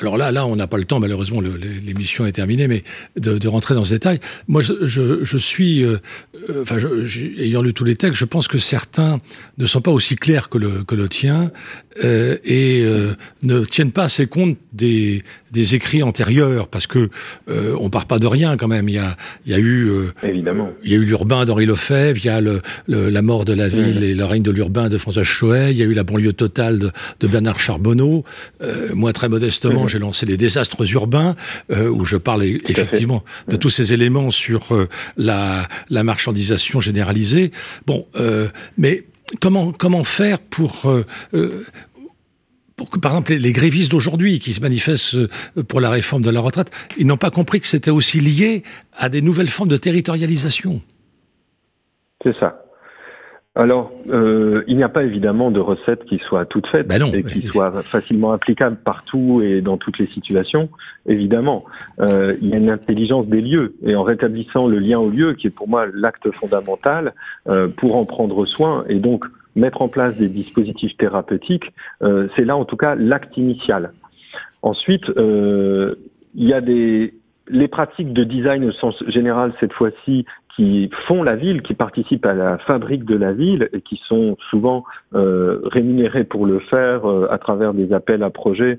[0.00, 2.84] Alors là, là, on n'a pas le temps, malheureusement, l'émission est terminée, mais
[3.16, 4.18] de, de, rentrer dans ce détail.
[4.48, 5.98] Moi, je, je, je suis, euh,
[6.48, 6.78] euh, enfin,
[7.38, 9.18] ayant lu tous les textes, je pense que certains
[9.58, 11.50] ne sont pas aussi clairs que le, que le tien
[12.02, 17.10] euh, et euh, ne tiennent pas assez compte des, des écrits antérieurs, parce que
[17.48, 18.88] euh, on part pas de rien quand même.
[18.88, 19.90] Il y a, il y a eu,
[20.22, 23.54] évidemment, il y a eu l'urbain d'Henri Lefebvre, il y a le, la mort de
[23.54, 26.04] la ville et le règne de l'urbain de François Choët, il y a eu la
[26.04, 26.90] banlieue totale de,
[27.20, 28.24] de Bernard Charbonneau.
[28.94, 31.36] moi, très modestement, j'ai lancé les désastres urbains,
[31.70, 37.52] euh, où je parle effectivement de tous ces éléments sur euh, la, la, marchandisation généralisée.
[37.86, 38.48] Bon, euh,
[38.78, 39.04] mais
[39.40, 40.90] comment comment faire pour
[42.80, 45.18] pour que, par exemple, les, grévistes d'aujourd'hui qui se manifestent
[45.68, 48.62] pour la réforme de la retraite, ils n'ont pas compris que c'était aussi lié
[48.96, 50.80] à des nouvelles formes de territorialisation.
[52.24, 52.64] C'est ça.
[53.54, 57.22] Alors, euh, il n'y a pas évidemment de recette qui soit toute faite ben et
[57.22, 60.70] qui soit facilement applicable partout et dans toutes les situations.
[61.04, 61.66] Évidemment,
[61.98, 65.34] euh, il y a une intelligence des lieux et en rétablissant le lien au lieu,
[65.34, 67.12] qui est pour moi l'acte fondamental
[67.46, 69.26] euh, pour en prendre soin et donc
[69.60, 73.92] mettre en place des dispositifs thérapeutiques, euh, c'est là en tout cas l'acte initial.
[74.62, 75.94] Ensuite, euh,
[76.34, 77.14] il y a des
[77.48, 82.26] les pratiques de design au sens général cette fois-ci qui font la ville, qui participent
[82.26, 84.84] à la fabrique de la ville et qui sont souvent
[85.14, 88.78] euh, rémunérés pour le faire euh, à travers des appels à projets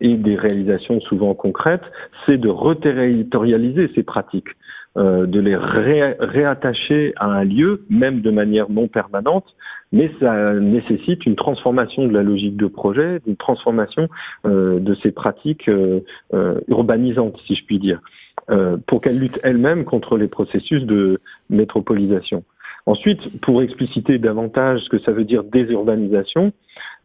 [0.00, 1.82] et des réalisations souvent concrètes,
[2.24, 4.48] c'est de reterritorialiser ces pratiques,
[4.96, 9.44] de les réattacher à un lieu, même de manière non permanente,
[9.92, 14.08] mais ça nécessite une transformation de la logique de projet, une transformation
[14.46, 15.70] euh, de ces pratiques
[16.68, 18.00] urbanisantes, si je puis dire.
[18.50, 21.20] Euh, pour qu'elle lutte elle-même contre les processus de
[21.50, 22.44] métropolisation.
[22.86, 26.52] Ensuite, pour expliciter davantage ce que ça veut dire désurbanisation,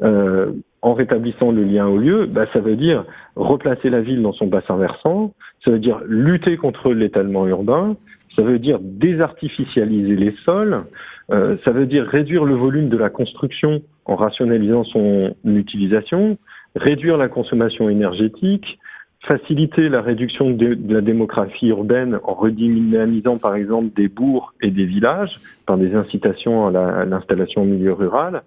[0.04, 3.04] euh, en rétablissant le lien au lieu, bah, ça veut dire
[3.36, 5.34] replacer la ville dans son bassin versant,
[5.66, 7.98] ça veut dire lutter contre l'étalement urbain,
[8.38, 10.86] ça veut dire désartificialiser les sols,
[11.32, 16.38] euh, ça veut dire réduire le volume de la construction en rationalisant son utilisation,
[16.76, 18.80] réduire la consommation énergétique,
[19.26, 24.86] faciliter la réduction de, la démographie urbaine en redynamisant par exemple des bourgs et des
[24.86, 28.44] villages par des incitations à l'installation au milieu rural.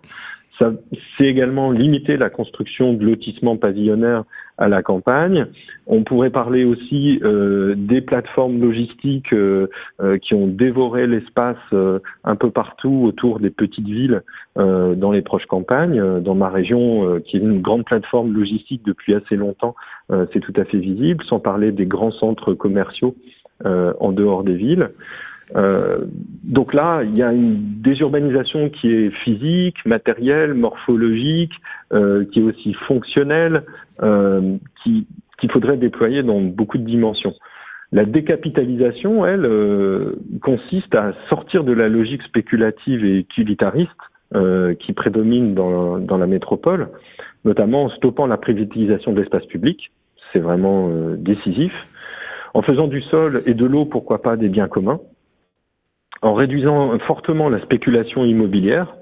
[0.59, 4.25] C'est également limiter la construction de lotissements pavillonnaires
[4.59, 5.47] à la campagne.
[5.87, 9.69] On pourrait parler aussi euh, des plateformes logistiques euh,
[10.01, 11.57] euh, qui ont dévoré l'espace
[12.25, 14.23] un peu partout autour des petites villes
[14.57, 16.21] dans les proches campagnes.
[16.21, 19.75] Dans ma région, qui est une grande plateforme logistique depuis assez longtemps,
[20.33, 23.15] c'est tout à fait visible, sans parler des grands centres commerciaux
[23.65, 24.91] en dehors des villes.
[25.55, 25.99] Euh,
[26.43, 31.53] donc là, il y a une désurbanisation qui est physique, matérielle, morphologique,
[31.93, 33.65] euh, qui est aussi fonctionnelle,
[34.03, 35.07] euh, qui
[35.39, 37.35] qu'il faudrait déployer dans beaucoup de dimensions.
[37.93, 43.91] La décapitalisation, elle, euh, consiste à sortir de la logique spéculative et utilitariste
[44.35, 46.89] euh, qui prédomine dans, dans, la métropole,
[47.45, 49.93] notamment en stoppant la privatisation de l'espace public,
[50.33, 51.87] c'est vraiment décisif,
[52.55, 55.01] en faisant du sol et de l'eau, pourquoi pas, des biens communs,
[56.23, 58.97] en réduisant fortement la spéculation immobilière,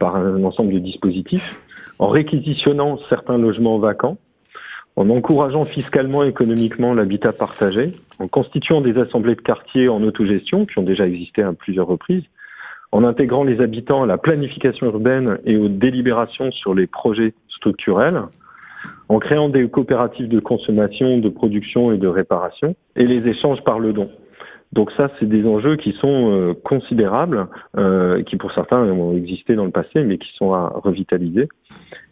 [0.00, 1.56] par un ensemble de dispositifs,
[1.98, 4.18] en réquisitionnant certains logements vacants,
[4.96, 10.64] en encourageant fiscalement et économiquement l'habitat partagé, en constituant des assemblées de quartier en autogestion
[10.64, 12.24] qui ont déjà existé à plusieurs reprises,
[12.92, 18.22] en intégrant les habitants à la planification urbaine et aux délibérations sur les projets structurels,
[19.08, 23.78] en créant des coopératives de consommation, de production et de réparation, et les échanges par
[23.78, 24.08] le don.
[24.72, 27.46] Donc ça, c'est des enjeux qui sont euh, considérables,
[27.76, 31.48] euh, qui pour certains ont existé dans le passé, mais qui sont à revitaliser.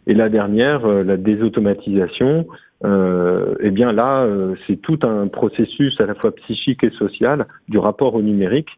[0.07, 2.47] Et la dernière, euh, la désautomatisation,
[2.83, 4.27] eh bien là,
[4.67, 8.69] c'est tout un processus à la fois psychique et social du rapport au numérique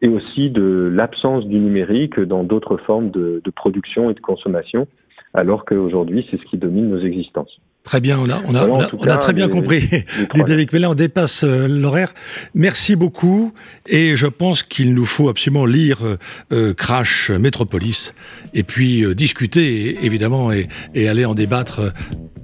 [0.00, 4.88] et aussi de l'absence du numérique dans d'autres formes de, de production et de consommation,
[5.34, 7.60] alors qu'aujourd'hui, c'est ce qui domine nos existences.
[7.88, 9.88] Très bien, on a, on a, on a, très bien compris.
[10.34, 12.12] Ludovic là, on dépasse euh, l'horaire.
[12.54, 13.54] Merci beaucoup.
[13.86, 16.18] Et je pense qu'il nous faut absolument lire euh,
[16.52, 18.12] euh, Crash Metropolis
[18.52, 21.94] et puis discuter, évidemment, et, et, aller en débattre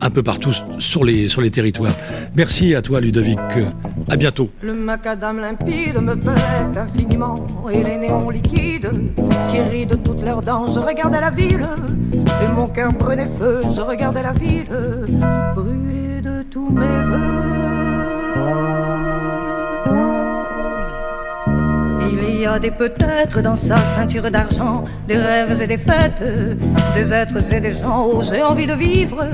[0.00, 1.94] un peu partout sur les, territoires.
[2.36, 3.38] Merci à toi, Ludovic.
[4.08, 4.50] À bientôt.
[4.62, 7.34] Le macadam limpide me plaît infiniment
[7.72, 8.90] et les néons liquides
[9.50, 10.66] qui rient de toutes leurs dents.
[10.72, 11.66] Je regardais la ville
[12.14, 13.60] et mon cœur prenait feu.
[13.74, 14.68] Je regardais la ville
[15.54, 17.53] brûler de tous mes voeux.
[22.44, 26.22] Il y a des peut-être dans sa ceinture d'argent, des rêves et des fêtes,
[26.94, 28.06] des êtres et des gens.
[28.06, 29.26] Oh, j'ai envie de vivre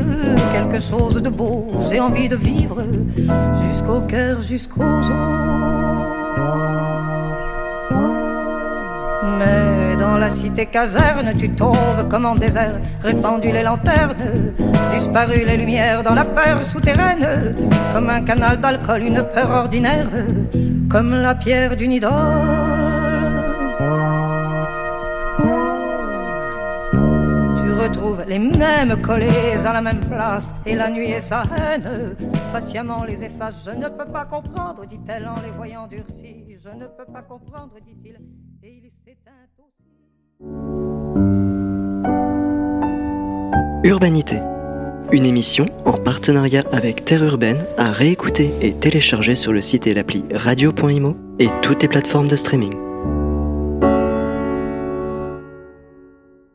[0.53, 2.77] quelque chose de beau, j'ai envie de vivre
[3.17, 5.11] jusqu'au cœur, jusqu'aux os.
[9.41, 14.15] Mais dans la cité caserne, tu tombes comme en désert, répandu les lanternes,
[14.95, 17.57] disparu les lumières dans la peur souterraine,
[17.93, 20.07] comme un canal d'alcool, une peur ordinaire,
[20.89, 22.70] comme la pierre d'une idole.
[27.81, 32.17] Retrouve les mêmes collés à la même place, et la nuit et sa haine
[32.53, 33.65] patiemment les efface.
[33.65, 36.59] Je ne peux pas comprendre, dit-elle en les voyant durcis.
[36.63, 38.19] Je ne peux pas comprendre, dit-il,
[38.63, 39.91] et il s'éteint aussi.
[43.89, 44.37] Urbanité.
[45.13, 49.95] Une émission en partenariat avec Terre Urbaine à réécouter et télécharger sur le site et
[49.95, 52.90] l'appli radio.imo et toutes les plateformes de streaming.